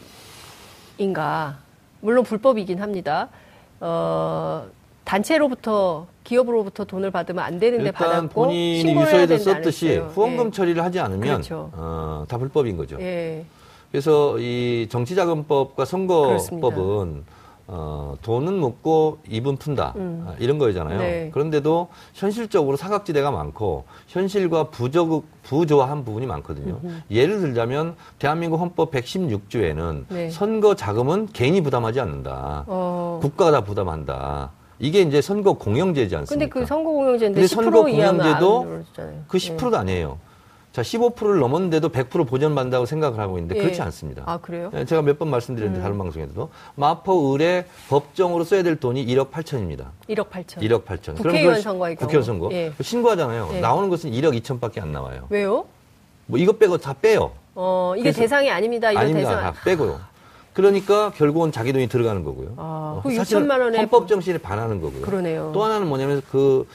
물론 2.01 2.25
불법이긴 2.25 2.81
합니다. 2.81 3.29
어, 3.81 4.67
단체로부터 5.05 6.07
기업으로부터 6.29 6.85
돈을 6.85 7.11
받으면 7.11 7.43
안 7.43 7.59
되는데 7.59 7.87
일단 7.87 8.07
받았고 8.07 8.29
본인이 8.29 8.99
안 8.99 9.39
썼듯이. 9.39 9.97
후원금 9.97 10.49
예. 10.49 10.51
처리를 10.51 10.85
하지 10.85 11.01
않으면 11.01 11.21
그렇죠. 11.21 11.71
어, 11.73 12.27
다 12.29 12.37
불법인 12.37 12.77
거죠. 12.77 12.99
예. 13.01 13.47
그래서 13.91 14.39
이 14.39 14.87
정치자금법과 14.91 15.87
선거법은 15.87 17.25
어, 17.71 18.17
돈은 18.23 18.55
묻고 18.55 19.19
입은 19.29 19.57
푼다 19.57 19.95
아, 19.97 20.35
이런 20.39 20.59
거잖아요. 20.59 20.97
음. 20.97 20.99
네. 20.99 21.31
그런데도 21.33 21.89
현실적으로 22.15 22.77
사각지대가 22.77 23.31
많고 23.31 23.85
현실과 24.07 24.65
부조, 24.65 25.23
부조한 25.43 26.05
부분이 26.05 26.27
많거든요. 26.27 26.81
예를 27.11 27.41
들자면 27.41 27.95
대한민국 28.19 28.61
헌법 28.61 28.91
116조에는 28.91 30.05
네. 30.09 30.31
선거 30.31 30.75
자금은 30.75 31.29
개인이 31.33 31.61
부담하지 31.63 32.01
않는다. 32.01 32.65
어. 32.67 33.19
국가가 33.23 33.51
다 33.51 33.65
부담한다. 33.65 34.53
이게 34.79 35.01
이제 35.03 35.21
선거 35.21 35.55
공영제지 35.55 36.11
근데 36.11 36.17
않습니까? 36.19 36.61
그 36.61 36.67
선거 36.67 36.91
공영제인데 36.91 37.41
근데 37.41 37.47
10% 37.55 37.55
선거 37.65 37.83
공영제도. 37.83 38.83
그 39.27 39.39
10%도 39.39 39.77
아니에요. 39.77 40.19
자, 40.73 40.83
15%를 40.83 41.41
넘었는데도 41.41 41.89
100% 41.89 42.29
보전받는다고 42.29 42.87
생각을 42.87 43.19
하고 43.19 43.39
있는데 43.39 43.57
예. 43.59 43.63
그렇지 43.63 43.83
않습니다. 43.83 44.23
아 44.27 44.39
그래요? 44.39 44.71
예, 44.75 44.85
제가 44.85 45.03
몇 45.03 45.19
번 45.19 45.29
말씀드렸는데 45.31 45.83
다른 45.83 45.99
방송에서도 45.99 46.51
마포 46.77 47.35
을에 47.35 47.65
법정으로 47.89 48.45
써야 48.45 48.63
될 48.63 48.77
돈이 48.77 49.05
1억 49.07 49.31
8천입니다. 49.33 49.87
1억 50.09 50.29
8천. 50.31 50.59
1억 50.59 50.85
8천. 50.85 51.17
국회의원 51.17 51.61
경우. 51.63 51.97
국회의원 51.97 52.23
선거. 52.23 52.51
예. 52.53 52.73
신고하잖아요. 52.81 53.51
예. 53.55 53.61
나오는 53.61 53.89
것은 53.89 54.13
1억 54.13 54.41
2천밖에 54.41 54.81
안 54.81 54.93
나와요. 54.93 55.27
왜요? 55.31 55.65
뭐 56.27 56.39
이것 56.39 56.59
빼고 56.59 56.77
다 56.79 56.95
빼요. 57.01 57.33
어 57.57 57.95
이게 57.97 58.13
대상이 58.13 58.49
아닙니다. 58.51 58.93
이거 58.93 59.01
아닙니다. 59.01 59.29
대상. 59.31 59.43
다 59.43 59.55
빼고요. 59.65 59.99
그러니까 60.69 61.13
결국은 61.15 61.53
자기 61.53 61.73
돈이 61.73 61.87
들어가는 61.87 62.25
거고요. 62.25 62.55
아, 62.57 62.95
어, 62.97 63.01
그 63.05 63.15
사실은 63.15 63.47
6천만 63.47 63.61
원에 63.61 63.79
헌법 63.79 64.09
정신에 64.09 64.39
반하는 64.39 64.81
거고요. 64.81 65.03
그러네요. 65.03 65.53
또 65.55 65.63
하나는 65.63 65.87
뭐냐면 65.87 66.21
그 66.33 66.67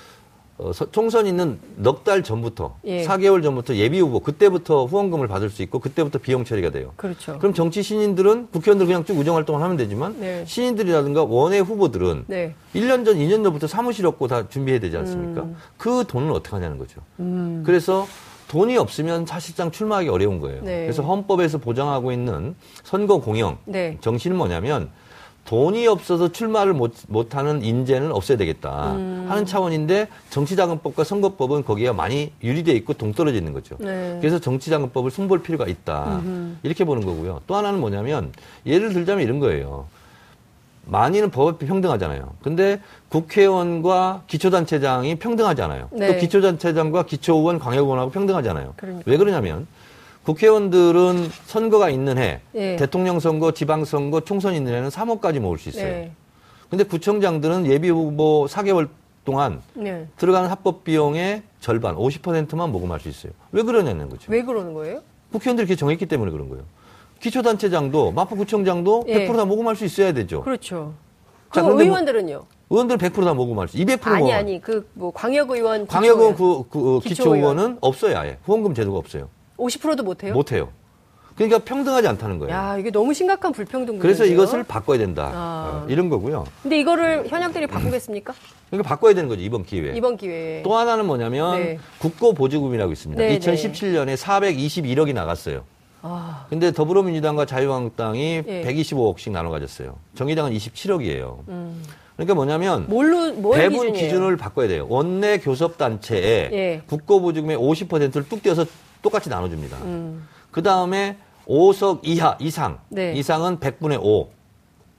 어, 0.57 0.71
서- 0.71 0.89
총선 0.89 1.27
있는 1.27 1.59
넉 1.75 2.05
달 2.05 2.23
전부터 2.23 2.77
예. 2.85 3.03
4개월 3.03 3.43
전부터 3.43 3.75
예비 3.75 3.99
후보 3.99 4.21
그때부터 4.21 4.85
후원금을 4.85 5.27
받을 5.27 5.49
수 5.49 5.63
있고 5.63 5.79
그때부터 5.79 6.19
비용 6.19 6.45
처리가 6.45 6.69
돼요. 6.69 6.93
그렇죠. 6.95 7.37
그럼 7.39 7.53
정치 7.53 7.83
신인들은 7.83 8.47
국회의원들 8.53 8.85
그냥 8.85 9.03
쭉 9.03 9.17
우정 9.17 9.35
활동을 9.35 9.61
하면 9.61 9.75
되지만 9.75 10.15
네. 10.17 10.45
신인들이라든가 10.47 11.23
원외 11.25 11.59
후보들은 11.59 12.25
네. 12.27 12.55
1년 12.75 13.03
전, 13.03 13.17
2년 13.17 13.43
전부터 13.43 13.67
사무실 13.67 14.05
없고 14.05 14.29
다 14.29 14.47
준비해야 14.47 14.79
되지 14.79 14.95
않습니까? 14.95 15.41
음. 15.41 15.57
그 15.77 16.05
돈을 16.07 16.31
어떻게 16.31 16.55
하냐는 16.55 16.77
거죠. 16.77 17.01
그래서 17.65 18.07
돈이 18.53 18.77
없으면 18.77 19.25
사실상 19.25 19.71
출마하기 19.71 20.09
어려운 20.09 20.39
거예요. 20.39 20.61
네. 20.61 20.83
그래서 20.83 21.01
헌법에서 21.01 21.57
보장하고 21.57 22.11
있는 22.11 22.53
선거 22.83 23.19
공영 23.19 23.57
네. 23.65 23.97
정신은 23.99 24.37
뭐냐면 24.37 24.91
돈이 25.45 25.87
없어서 25.87 26.31
출마를 26.31 26.73
못, 26.73 26.93
못하는 27.07 27.63
인재는 27.63 28.11
없애야 28.11 28.37
되겠다 28.37 28.93
음. 28.93 29.25
하는 29.27 29.47
차원인데 29.47 30.07
정치자금법과 30.29 31.03
선거법은 31.03 31.65
거기에 31.65 31.93
많이 31.93 32.31
유리돼 32.43 32.73
있고 32.73 32.93
동떨어져 32.93 33.39
있는 33.39 33.53
거죠. 33.53 33.75
네. 33.79 34.19
그래서 34.21 34.37
정치자금법을 34.37 35.09
손볼 35.09 35.41
필요가 35.41 35.65
있다 35.65 36.21
이렇게 36.61 36.85
보는 36.85 37.07
거고요. 37.07 37.41
또 37.47 37.55
하나는 37.55 37.79
뭐냐면 37.79 38.31
예를 38.67 38.93
들자면 38.93 39.23
이런 39.23 39.39
거예요. 39.39 39.87
많이는 40.85 41.31
법 41.31 41.47
앞에 41.47 41.65
평등하잖아요. 41.65 42.33
근데 42.41 42.79
국회의원과 43.09 44.23
기초단체장이 44.27 45.15
평등하잖아요. 45.15 45.89
네. 45.91 46.07
또 46.07 46.19
기초단체장과 46.19 47.03
기초의원, 47.03 47.59
광역의원하고 47.59 48.11
평등하잖아요. 48.11 48.73
그러니까. 48.75 49.03
왜 49.05 49.17
그러냐면 49.17 49.67
국회의원들은 50.23 51.29
선거가 51.45 51.89
있는 51.89 52.17
해, 52.17 52.41
예. 52.55 52.75
대통령 52.77 53.19
선거, 53.19 53.51
지방 53.51 53.85
선거, 53.85 54.21
총선 54.21 54.53
있는 54.53 54.73
해는 54.73 54.89
3억까지 54.89 55.39
모을 55.39 55.57
수 55.57 55.69
있어요. 55.69 55.85
네. 55.85 56.11
근데 56.69 56.83
구청장들은 56.85 57.67
예비 57.67 57.89
후보 57.89 58.45
4개월 58.49 58.87
동안 59.25 59.61
네. 59.73 60.07
들어가는 60.17 60.49
합법 60.49 60.83
비용의 60.83 61.43
절반, 61.59 61.95
50%만 61.95 62.71
모금할 62.71 62.99
수 62.99 63.09
있어요. 63.09 63.31
왜 63.51 63.63
그러냐는 63.63 64.09
거죠. 64.09 64.31
왜 64.31 64.43
그러는 64.43 64.73
거예요? 64.73 65.01
국회의원들이 65.31 65.67
그렇게 65.67 65.79
정했기 65.79 66.05
때문에 66.07 66.31
그런 66.31 66.49
거예요. 66.49 66.63
기초단체장도 67.23 68.11
마포구청장도 68.11 69.05
예. 69.07 69.27
100%다 69.27 69.45
모금할 69.45 69.75
수 69.77 69.85
있어야 69.85 70.11
되죠. 70.11 70.43
그렇죠. 70.43 70.93
자, 71.53 71.61
그 71.61 71.67
뭐- 71.69 71.81
의원들은요? 71.81 72.43
의원들은 72.69 72.97
100%다 72.99 73.33
모금할 73.33 73.67
수, 73.69 73.77
200% 73.77 74.07
아니 74.07 74.19
모금. 74.21 74.35
아니 74.35 74.61
그 74.61 74.87
뭐 74.93 75.11
광역의원 75.11 75.87
광역은 75.87 76.31
기초의원 76.31 76.35
그, 76.35 76.69
그 76.69 76.95
어, 76.95 76.99
기초의원. 76.99 77.01
기초의원 77.03 77.59
은 77.59 77.77
없어요, 77.81 78.17
아예. 78.17 78.37
후원금 78.45 78.73
제도가 78.73 78.97
없어요. 78.97 79.29
50%도 79.57 80.03
못해요? 80.03 80.33
못해요. 80.33 80.69
그러니까 81.35 81.59
평등하지 81.59 82.07
않다는 82.09 82.37
거예요. 82.39 82.53
야 82.53 82.77
이게 82.77 82.91
너무 82.91 83.11
심각한 83.13 83.51
불평등 83.53 83.97
그래서? 83.97 84.23
이것을 84.25 84.63
바꿔야 84.63 84.97
된다. 84.99 85.31
아. 85.33 85.83
어, 85.83 85.87
이런 85.89 86.09
거고요. 86.09 86.43
근데 86.61 86.77
이거를 86.79 87.27
현역들이 87.27 87.67
바꾸겠습니까? 87.67 88.33
그러니까 88.69 88.87
바꿔야 88.89 89.13
되는 89.13 89.29
거죠, 89.29 89.41
이번 89.41 89.63
기회에. 89.63 89.95
이번 89.95 90.17
기회에 90.17 90.61
또 90.63 90.75
하나는 90.75 91.05
뭐냐면 91.07 91.55
네. 91.59 91.79
국고 91.99 92.33
보조금이라고 92.33 92.91
있습니다. 92.91 93.21
네, 93.23 93.39
2017년에 93.39 94.15
421억이 94.17 95.13
나갔어요. 95.13 95.63
아, 96.05 96.45
근데 96.49 96.71
더불어민주당과 96.71 97.45
자유한국당이 97.45 98.43
예. 98.45 98.63
125억씩 98.63 99.31
나눠 99.31 99.51
가졌어요. 99.51 99.95
정의당은 100.15 100.51
27억이에요. 100.51 101.39
음. 101.47 101.81
그러니까 102.15 102.35
뭐냐면 102.35 102.85
뭘로 102.89 103.31
뭘 103.33 103.57
배분 103.57 103.87
기준이에요? 103.87 103.93
기준을 103.93 104.37
바꿔야 104.37 104.67
돼요. 104.67 104.85
원내 104.89 105.39
교섭 105.39 105.77
단체에 105.77 106.49
예. 106.51 106.81
국고보조금의 106.87 107.57
50%를 107.57 108.27
뚝 108.27 108.43
떼어서 108.43 108.65
똑같이 109.01 109.29
나눠 109.29 109.49
줍니다. 109.49 109.77
음. 109.83 110.27
그 110.51 110.61
다음에 110.61 111.17
5석 111.47 112.01
이하 112.03 112.37
이상 112.39 112.79
네. 112.89 113.13
이상은 113.13 113.59
100분의 113.59 113.99
5, 114.03 114.29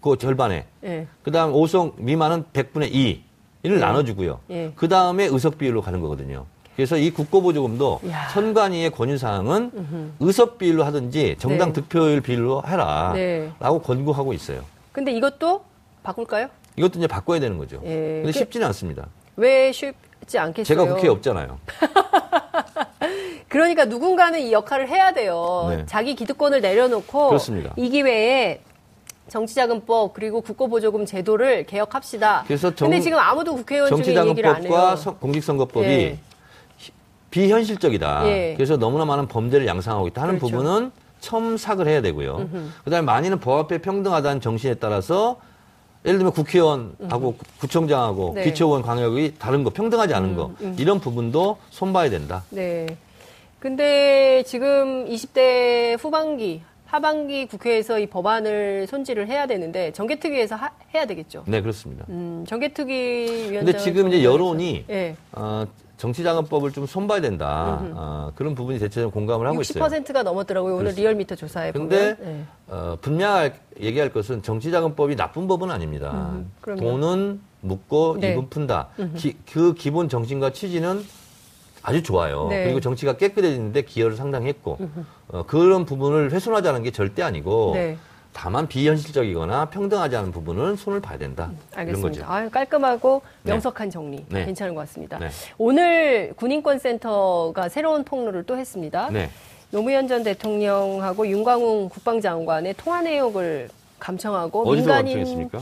그 0.01 0.17
절반에. 0.17 0.67
예. 0.85 1.07
그 1.23 1.31
다음 1.31 1.53
5석 1.53 2.01
미만은 2.01 2.45
100분의 2.55 3.23
2를 3.63 3.79
나눠 3.79 4.05
주고요. 4.05 4.41
예. 4.51 4.73
그 4.75 4.89
다음에 4.89 5.27
의석 5.27 5.59
비율로 5.59 5.83
가는 5.83 6.01
거거든요. 6.01 6.47
그래서 6.77 6.97
이 6.97 7.11
국고보조금도 7.11 8.01
야. 8.11 8.29
선관위의 8.31 8.91
권유사항은 8.91 10.15
의석 10.21 10.59
비율로 10.59 10.85
하든지 10.85 11.37
정당 11.39 11.73
네. 11.73 11.81
득표율 11.81 12.21
비율로 12.21 12.65
해라. 12.67 13.13
네. 13.15 13.51
라고 13.61 13.81
권고하고 13.81 14.33
있어요. 14.33 14.63
근데 14.93 15.13
이것도 15.13 15.63
바꿀까요? 16.03 16.49
이것도 16.77 16.99
이제 16.99 17.07
바꿔야 17.07 17.39
되는 17.39 17.57
거죠. 17.59 17.81
예. 17.85 17.89
근데 18.23 18.33
그- 18.33 18.33
쉽지는 18.33 18.67
않습니다. 18.69 19.07
왜 19.37 19.71
쉽지 19.73 20.39
않겠어요? 20.39 20.65
제가 20.65 20.85
국회에 20.95 21.09
없잖아요. 21.11 21.59
그러니까 23.49 23.85
누군가는 23.85 24.41
이 24.41 24.53
역할을 24.53 24.89
해야 24.89 25.13
돼요. 25.13 25.67
네. 25.71 25.85
자기 25.87 26.17
기득권을 26.17 26.61
내려놓고 26.61 27.29
그렇습니다. 27.29 27.73
이 27.77 27.89
기회에 27.89 28.61
정치자금법 29.29 30.13
그리고 30.13 30.41
국고보조금 30.41 31.07
제도를 31.07 31.65
개혁합시다. 31.67 32.45
그래서 32.47 32.75
정- 32.75 32.91
근데 32.91 33.01
지금 33.01 33.19
아무도 33.19 33.55
국회의원 33.55 33.91
중에 34.03 34.13
이 34.15 34.17
얘기를 34.29 34.51
안 34.51 34.57
해요. 34.57 34.71
정치자금법과 34.73 34.97
서- 34.97 35.15
공직선거법이 35.19 35.87
예. 35.87 36.19
비현실적이다. 37.45 38.29
예. 38.29 38.55
그래서 38.57 38.77
너무나 38.77 39.05
많은 39.05 39.27
범죄를 39.27 39.67
양상하고 39.67 40.07
있다 40.07 40.23
하는 40.23 40.39
그렇죠. 40.39 40.57
부분은 40.57 40.93
첨삭을 41.21 41.89
해야 41.89 42.01
되고요. 42.01 42.49
그다음에 42.85 43.05
많이는 43.05 43.41
법 43.41 43.59
앞에 43.59 43.79
평등하다는 43.79 44.41
정신에 44.41 44.75
따라서 44.75 45.39
예를 46.05 46.19
들면 46.19 46.33
국회의원하고 46.33 47.35
구청장하고 47.59 48.33
네. 48.37 48.43
음, 48.43 48.45
기초의원 48.45 48.83
광역이 48.83 49.35
다른 49.39 49.65
거 49.65 49.71
평등하지 49.71 50.15
않은 50.15 50.37
거 50.37 50.53
이런 50.79 51.01
부분도 51.01 51.57
손봐야 51.71 52.09
된다. 52.11 52.45
네. 52.51 52.87
근데 53.59 54.45
지금 54.47 55.07
20대 55.07 55.97
후반기, 55.99 56.61
하반기 56.87 57.47
국회에서 57.47 57.99
이 57.99 58.07
법안을 58.07 58.87
손질을 58.87 59.27
해야 59.27 59.47
되는데 59.47 59.91
정개특위에서 59.93 60.55
하- 60.55 60.71
해야 60.95 61.07
되겠죠. 61.07 61.43
네 61.49 61.61
그렇습니다. 61.63 62.05
음, 62.11 62.45
정개특위 62.47 63.51
위원장. 63.51 63.65
근데 63.65 63.79
지금 63.79 64.09
이제 64.09 64.23
여론이 64.23 64.85
예. 64.91 65.17
어, 65.33 65.65
정치자금법을 66.05 66.73
좀 66.73 66.87
손봐야 66.87 67.23
된다. 67.23 67.81
어, 67.95 68.31
그런 68.35 68.55
부분이 68.55 68.79
대체적으로 68.79 69.11
공감을 69.11 69.47
하고 69.47 69.63
있어요. 69.63 69.83
60%가 69.83 70.23
넘었더라고요. 70.23 70.75
오늘 70.75 70.85
그렇습니다. 70.85 71.01
리얼미터 71.09 71.35
조사에 71.35 71.73
근데 71.73 72.15
보면. 72.17 72.35
예. 72.37 72.45
어, 72.69 72.99
분명하게 73.01 73.55
얘기할 73.81 74.13
것은 74.13 74.43
정치자금법이 74.43 75.17
나쁜 75.17 75.47
법은 75.49 75.71
아닙니다. 75.71 76.33
음. 76.35 76.53
돈은 76.79 77.41
묻고 77.63 78.19
네. 78.21 78.33
입은 78.33 78.51
푼다. 78.51 78.89
기- 79.17 79.37
그 79.51 79.73
기본 79.73 80.11
정신과 80.11 80.53
취지는 80.53 81.03
아주 81.83 82.03
좋아요. 82.03 82.49
네. 82.49 82.65
그리고 82.65 82.81
정치가 82.81 83.15
깨끗해지는데 83.17 83.83
기여를 83.83 84.17
상당히 84.17 84.49
했고 84.49 84.79
어, 85.29 85.45
그런 85.47 85.87
부분을 85.87 86.33
훼손하자는 86.33 86.83
게 86.83 86.91
절대 86.91 87.23
아니고 87.23 87.73
네. 87.75 87.97
다만 88.35 88.67
비현실적이거나 88.67 89.67
평등하지 89.67 90.17
않은 90.17 90.33
부분은 90.33 90.77
손을 90.77 91.01
봐야 91.01 91.17
된다. 91.17 91.51
이런 91.73 91.81
알겠습니다. 91.89 92.31
아유, 92.31 92.51
깔끔하고 92.51 93.23
네. 93.43 93.53
명석한 93.53 93.91
정리. 93.91 94.27
네. 94.29 94.45
괜찮은 94.45 94.75
것 94.75 94.81
같습니다. 94.83 95.19
네. 95.19 95.31
오늘 95.57 96.35
군인권센터가 96.37 97.69
새로운 97.71 98.05
통로를 98.05 98.43
또 98.43 98.59
했습니다. 98.59 99.09
네. 99.11 99.31
노무현 99.71 100.09
전 100.09 100.25
대통령하고 100.25 101.27
윤광웅 101.27 101.89
국방장관의 101.89 102.75
통화 102.77 103.01
내역을 103.01 103.71
감청하고 104.01 104.69
어디서 104.69 104.87
민간인 104.87 105.17
감청했습니까? 105.17 105.59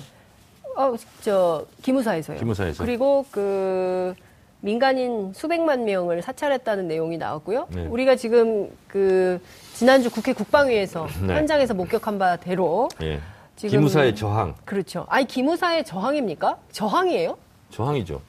어, 0.77 0.95
저 1.21 1.67
기무사에서요. 1.83 2.39
기무사에서. 2.39 2.85
그리고 2.85 3.27
그 3.31 4.15
민간인 4.63 5.33
수백만 5.35 5.85
명을 5.85 6.23
사찰했다는 6.23 6.87
내용이 6.87 7.19
나왔고요. 7.19 7.67
네. 7.71 7.85
우리가 7.87 8.15
지금 8.15 8.71
그 8.87 9.41
지난주 9.75 10.09
국회 10.09 10.33
국방위에서 10.33 11.09
네. 11.27 11.35
현장에서 11.35 11.75
목격한 11.75 12.19
바대로 12.19 12.89
예. 13.03 13.21
지금 13.57 13.71
기무사의 13.71 14.15
저항, 14.15 14.55
그렇죠. 14.65 15.05
아니 15.09 15.27
기무사의 15.27 15.85
저항입니까? 15.85 16.59
저항이에요? 16.71 17.37
저항이죠. 17.71 18.23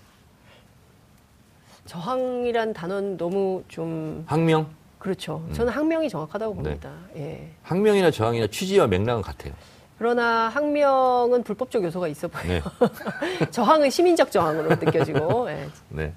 저항이란 1.85 2.73
단어는 2.73 3.17
너무 3.17 3.63
좀 3.67 4.23
항명, 4.25 4.67
그렇죠. 4.97 5.43
음. 5.47 5.53
저는 5.53 5.71
항명이 5.71 6.09
정확하다고 6.09 6.55
네. 6.55 6.61
봅니다. 6.63 6.91
예. 7.15 7.51
항명이나 7.61 8.09
저항이나 8.09 8.47
취지와 8.47 8.87
맥락은 8.87 9.21
같아요. 9.21 9.53
그러나 9.99 10.49
항명은 10.49 11.43
불법적 11.43 11.83
요소가 11.83 12.07
있어 12.07 12.27
보여요. 12.27 12.61
네. 13.39 13.45
저항은 13.51 13.91
시민적 13.91 14.31
저항으로 14.31 14.69
느껴지고. 14.69 15.49
예. 15.51 15.67
네. 15.89 16.13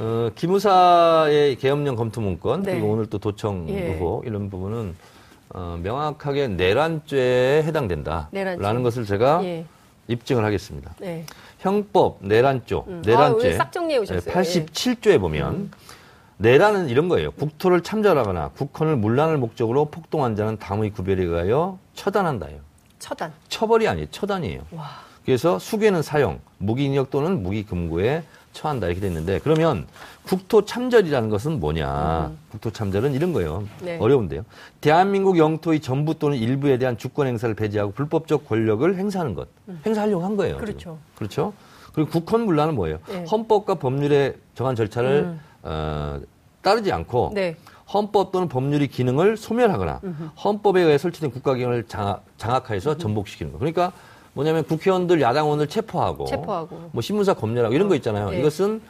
어, 0.00 0.30
기무사의 0.34 1.56
계엄령 1.56 1.96
검토 1.96 2.20
문건 2.20 2.62
네. 2.62 2.72
그리고 2.72 2.92
오늘 2.92 3.06
또 3.06 3.18
도청 3.18 3.66
예. 3.68 3.94
후보 3.94 4.22
이런 4.24 4.48
부분은 4.50 4.94
어, 5.50 5.78
명확하게 5.82 6.48
내란죄에 6.48 7.62
해당된다라는 7.64 8.28
내란죄. 8.58 8.82
것을 8.82 9.04
제가 9.04 9.40
예. 9.44 9.64
입증을 10.06 10.44
하겠습니다. 10.44 10.94
네. 10.98 11.24
형법 11.58 12.18
내란조 12.20 12.84
음. 12.86 13.02
아, 13.04 13.08
내란죄 13.08 13.54
싹 13.56 13.72
정리해 13.72 13.98
오셨어요. 13.98 14.32
음. 14.32 14.40
87조에 14.40 15.20
보면 15.20 15.70
내란은 16.36 16.88
이런 16.88 17.08
거예요. 17.08 17.32
국토를 17.32 17.82
참전하거나 17.82 18.50
국헌을 18.50 18.96
문란할 18.96 19.38
목적으로 19.38 19.86
폭동한 19.86 20.36
자는 20.36 20.56
당의 20.58 20.90
구별에 20.90 21.24
의하여 21.24 21.78
처단한다요. 21.94 22.58
처단. 23.00 23.32
처벌이 23.48 23.88
아니에요. 23.88 24.06
처단이에요. 24.10 24.60
와. 24.72 24.86
그래서 25.24 25.58
수괴는 25.58 26.02
사형, 26.02 26.40
무기인역 26.58 27.10
또는 27.10 27.42
무기금고에 27.42 28.22
처한다 28.58 28.88
이렇게 28.88 29.00
돼 29.00 29.06
있는데 29.06 29.38
그러면 29.38 29.86
국토 30.24 30.64
참전이라는 30.64 31.28
것은 31.28 31.60
뭐냐? 31.60 32.32
국토 32.50 32.70
참전은 32.70 33.14
이런 33.14 33.32
거예요. 33.32 33.58
음. 33.58 33.70
네. 33.80 33.98
어려운데요. 33.98 34.44
대한민국 34.80 35.38
영토의 35.38 35.80
전부 35.80 36.18
또는 36.18 36.36
일부에 36.36 36.76
대한 36.76 36.98
주권 36.98 37.28
행사를 37.28 37.54
배제하고 37.54 37.92
불법적 37.92 38.48
권력을 38.48 38.96
행사하는 38.96 39.34
것. 39.34 39.48
행사하려고 39.86 40.24
한 40.24 40.36
거예요. 40.36 40.56
음. 40.56 40.60
그렇죠. 40.60 40.78
지금. 40.78 40.96
그렇죠. 41.14 41.52
그리고 41.94 42.10
국헌 42.10 42.46
문란은 42.46 42.74
뭐예요? 42.74 42.98
네. 43.08 43.24
헌법과 43.30 43.76
법률에 43.76 44.34
정한 44.54 44.74
절차를 44.74 45.10
음. 45.24 45.40
어, 45.62 46.20
따르지 46.60 46.92
않고 46.92 47.30
네. 47.34 47.56
헌법 47.92 48.32
또는 48.32 48.48
법률의 48.48 48.88
기능을 48.88 49.38
소멸하거나 49.38 50.00
헌법에 50.44 50.82
의해 50.82 50.98
설치된 50.98 51.30
국가기관을 51.30 51.84
장악, 51.86 52.22
장악하여서 52.36 52.98
전복시키는 52.98 53.52
거. 53.52 53.58
그러니까 53.58 53.92
뭐냐면 54.38 54.62
국회의원들, 54.62 55.20
야당원을 55.20 55.66
체포하고, 55.66 56.26
체포하고. 56.26 56.90
뭐 56.92 57.02
신문사 57.02 57.34
검열하고 57.34 57.74
이런 57.74 57.88
거 57.88 57.96
있잖아요. 57.96 58.30
네. 58.30 58.38
이것은 58.38 58.80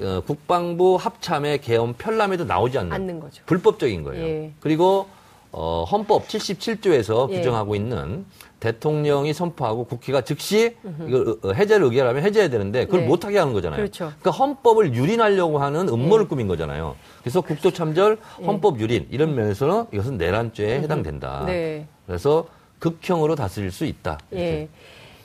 어, 0.00 0.22
국방부 0.26 0.96
합참의 0.96 1.60
개헌 1.60 1.94
편람에도 1.94 2.44
나오지 2.44 2.78
않는 2.78 2.92
않는 2.92 3.20
거죠. 3.20 3.44
불법적인 3.46 4.02
거예요. 4.02 4.24
예. 4.26 4.52
그리고 4.58 5.06
어, 5.52 5.84
헌법 5.84 6.26
77조에서 6.26 7.30
예. 7.30 7.36
규정하고 7.36 7.76
있는 7.76 8.26
대통령이 8.58 9.32
선포하고 9.32 9.84
국회가 9.84 10.20
즉시 10.20 10.76
이걸 11.06 11.36
어, 11.44 11.52
해제를 11.52 11.86
의결하면 11.86 12.24
해제해야 12.24 12.50
되는데 12.50 12.84
그걸 12.86 13.02
네. 13.02 13.06
못하게 13.06 13.38
하는 13.38 13.52
거잖아요. 13.52 13.78
그렇죠. 13.78 14.12
그러니까 14.18 14.30
헌법을 14.32 14.94
유린하려고 14.94 15.58
하는 15.58 15.88
음모를 15.88 16.24
예. 16.24 16.28
꾸민 16.28 16.48
거잖아요. 16.48 16.96
그래서 17.20 17.40
국토참절, 17.40 18.18
헌법 18.44 18.80
유린 18.80 19.06
이런 19.10 19.36
면에서는 19.36 19.86
이것은 19.92 20.18
내란죄에 20.18 20.80
해당된다. 20.80 21.44
네. 21.46 21.86
그래서 22.06 22.46
극형으로 22.78 23.34
다스릴 23.34 23.70
수 23.70 23.84
있다. 23.84 24.18
이렇게. 24.30 24.46
예. 24.46 24.68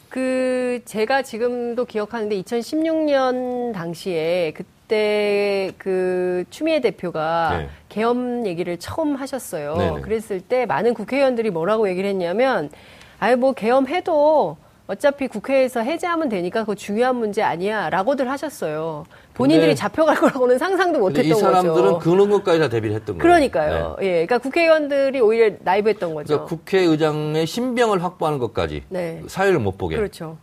그 0.09 0.81
제가 0.85 1.23
지금도 1.23 1.85
기억하는데 1.85 2.39
2016년 2.43 3.73
당시에 3.73 4.53
그때 4.53 5.71
그 5.79 6.43
추미애 6.51 6.81
대표가 6.81 7.57
네. 7.57 7.69
계엄 7.89 8.45
얘기를 8.45 8.77
처음 8.77 9.15
하셨어요. 9.15 9.75
네네. 9.75 10.01
그랬을 10.01 10.39
때 10.41 10.67
많은 10.67 10.93
국회의원들이 10.93 11.49
뭐라고 11.49 11.89
얘기를 11.89 12.07
했냐면 12.07 12.69
아유 13.17 13.37
뭐 13.37 13.53
계엄해도 13.53 14.57
어차피 14.85 15.27
국회에서 15.27 15.79
해제하면 15.79 16.29
되니까 16.29 16.59
그거 16.59 16.75
중요한 16.75 17.15
문제 17.15 17.41
아니야 17.41 17.89
라고들 17.89 18.29
하셨어요. 18.29 19.05
본인들이 19.33 19.75
잡혀갈 19.75 20.15
거라고는 20.17 20.57
상상도 20.57 20.99
못했던 20.99 21.25
이 21.25 21.33
사람들은 21.33 21.73
거죠. 21.73 21.99
그런 21.99 22.29
것까지 22.29 22.59
다 22.59 22.69
대비를 22.69 22.95
했던 22.95 23.17
거예요. 23.17 23.21
그러니까요. 23.21 23.95
네. 23.99 24.05
예, 24.05 24.11
그러니까 24.25 24.37
국회의원들이 24.37 25.19
오히려 25.19 25.55
나이브했던 25.61 26.13
거죠. 26.13 26.27
그러니까 26.27 26.45
국회의장의 26.47 27.45
신병을 27.47 28.03
확보하는 28.03 28.39
것까지 28.39 28.83
네. 28.89 29.21
사회를 29.27 29.59
못 29.59 29.77
보게. 29.77 29.95
그렇죠. 29.95 30.37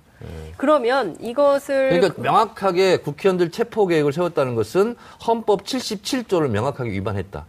그러면 0.59 1.17
이것을 1.21 1.91
그러니까 1.91 2.21
명확하게 2.21 2.99
국회의원들 2.99 3.51
체포 3.51 3.87
계획을 3.87 4.13
세웠다는 4.13 4.55
것은 4.55 4.97
헌법 5.27 5.65
77조를 5.65 6.49
명확하게 6.49 6.91
위반했다. 6.91 7.47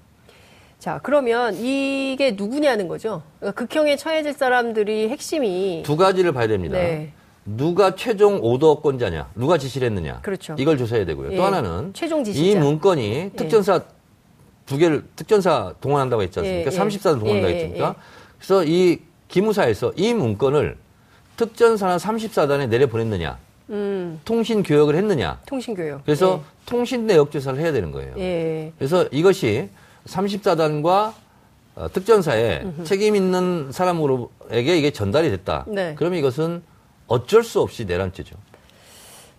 자, 0.79 0.99
그러면 1.03 1.53
이게 1.55 2.31
누구냐는 2.31 2.87
거죠. 2.87 3.23
그러니까 3.39 3.65
극형에 3.65 3.97
처해질 3.97 4.33
사람들이 4.33 5.09
핵심이 5.09 5.83
두 5.85 5.97
가지를 5.97 6.31
봐야 6.31 6.47
됩니다. 6.47 6.77
네. 6.77 7.11
누가 7.45 7.95
최종 7.95 8.39
오더권자냐, 8.41 9.31
누가 9.35 9.57
지시를 9.57 9.87
했느냐. 9.87 10.19
그렇죠. 10.21 10.55
이걸 10.59 10.77
조사해야 10.77 11.05
되고요. 11.05 11.33
예. 11.33 11.35
또 11.35 11.43
하나는 11.43 11.91
최종 11.93 12.21
이 12.21 12.25
지시자. 12.25 12.59
문건이 12.59 13.31
특전사 13.35 13.81
두 14.65 14.77
개를 14.77 15.03
특전사 15.15 15.73
동원한다고 15.81 16.21
했지 16.21 16.39
않습니까? 16.39 16.71
예, 16.71 16.75
예. 16.75 16.79
30사를 16.79 17.19
동원한다고 17.19 17.47
예, 17.47 17.51
예, 17.51 17.55
했습니까? 17.55 17.95
예. 17.97 18.01
그래서 18.37 18.63
이 18.63 18.99
기무사에서 19.27 19.91
이 19.95 20.13
문건을 20.13 20.77
특전사나 21.37 21.97
34단에 21.97 22.69
내려보냈느냐, 22.69 23.37
음, 23.71 24.19
통신 24.23 24.61
교역을 24.61 24.95
했느냐. 24.95 25.39
통신교육. 25.47 26.05
그래서 26.05 26.43
통신 26.67 27.07
내역 27.07 27.31
조사를 27.31 27.59
해야 27.59 27.71
되는 27.71 27.91
거예요. 27.91 28.13
예. 28.17 28.21
예. 28.21 28.73
그래서 28.77 29.07
이것이 29.11 29.69
34단과 30.05 31.13
어, 31.73 31.87
특전사에 31.91 32.65
책임 32.83 33.15
있는 33.15 33.71
사람으로에게 33.71 34.77
이게 34.77 34.91
전달이 34.91 35.29
됐다. 35.31 35.65
네. 35.67 35.95
그러면 35.97 36.19
이것은 36.19 36.61
어쩔 37.11 37.43
수 37.43 37.59
없이 37.59 37.83
내란죄죠. 37.85 38.37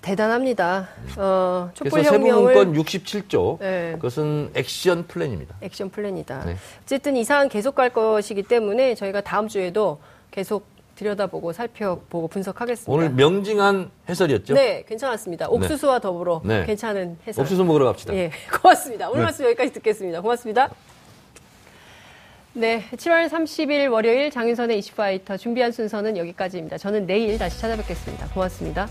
대단합니다. 0.03 0.89
어, 1.17 1.71
그래서 1.79 2.03
촛불혁명을 2.03 2.55
세부문건 2.55 2.85
67조 2.85 3.59
네. 3.61 3.93
그것은 3.93 4.51
액션 4.55 5.07
플랜입니다. 5.07 5.55
액션 5.63 5.89
플랜이다. 5.89 6.45
네. 6.45 6.57
어쨌든 6.83 7.17
이 7.17 7.25
사안 7.25 7.49
계속 7.49 7.75
갈 7.75 7.91
것이기 7.91 8.43
때문에 8.43 8.95
저희가 8.95 9.23
다음 9.23 9.49
주에도 9.49 10.01
계속 10.31 10.67
들여다보고 10.97 11.53
살펴보고 11.53 12.29
분석하겠습니다. 12.29 12.93
오늘 12.93 13.11
명징한 13.11 13.91
해설이었죠? 14.09 14.53
네, 14.55 14.85
괜찮았습니다. 14.87 15.49
옥수수와 15.49 16.01
더불어 16.01 16.43
네. 16.45 16.67
괜찮은 16.67 17.17
해설. 17.27 17.43
옥수수 17.43 17.65
먹으러 17.65 17.87
갑시다. 17.87 18.13
예, 18.15 18.31
고맙습니다. 18.61 19.09
오늘 19.09 19.21
네. 19.21 19.25
말씀 19.25 19.45
여기까지 19.47 19.73
듣겠습니다. 19.73 20.21
고맙습니다. 20.21 20.69
네, 22.55 22.85
7월 22.93 23.31
30일 23.31 23.91
월요일 23.91 24.31
장윤선의 24.31 24.79
이슈파이터 24.79 25.39
준비한 25.39 25.73
순서는 25.73 26.19
여기까지입니다. 26.19 26.77
저는 26.77 27.07
내일 27.07 27.39
다시 27.39 27.59
찾아뵙겠습니다. 27.59 28.29
고맙습니다. 28.29 28.91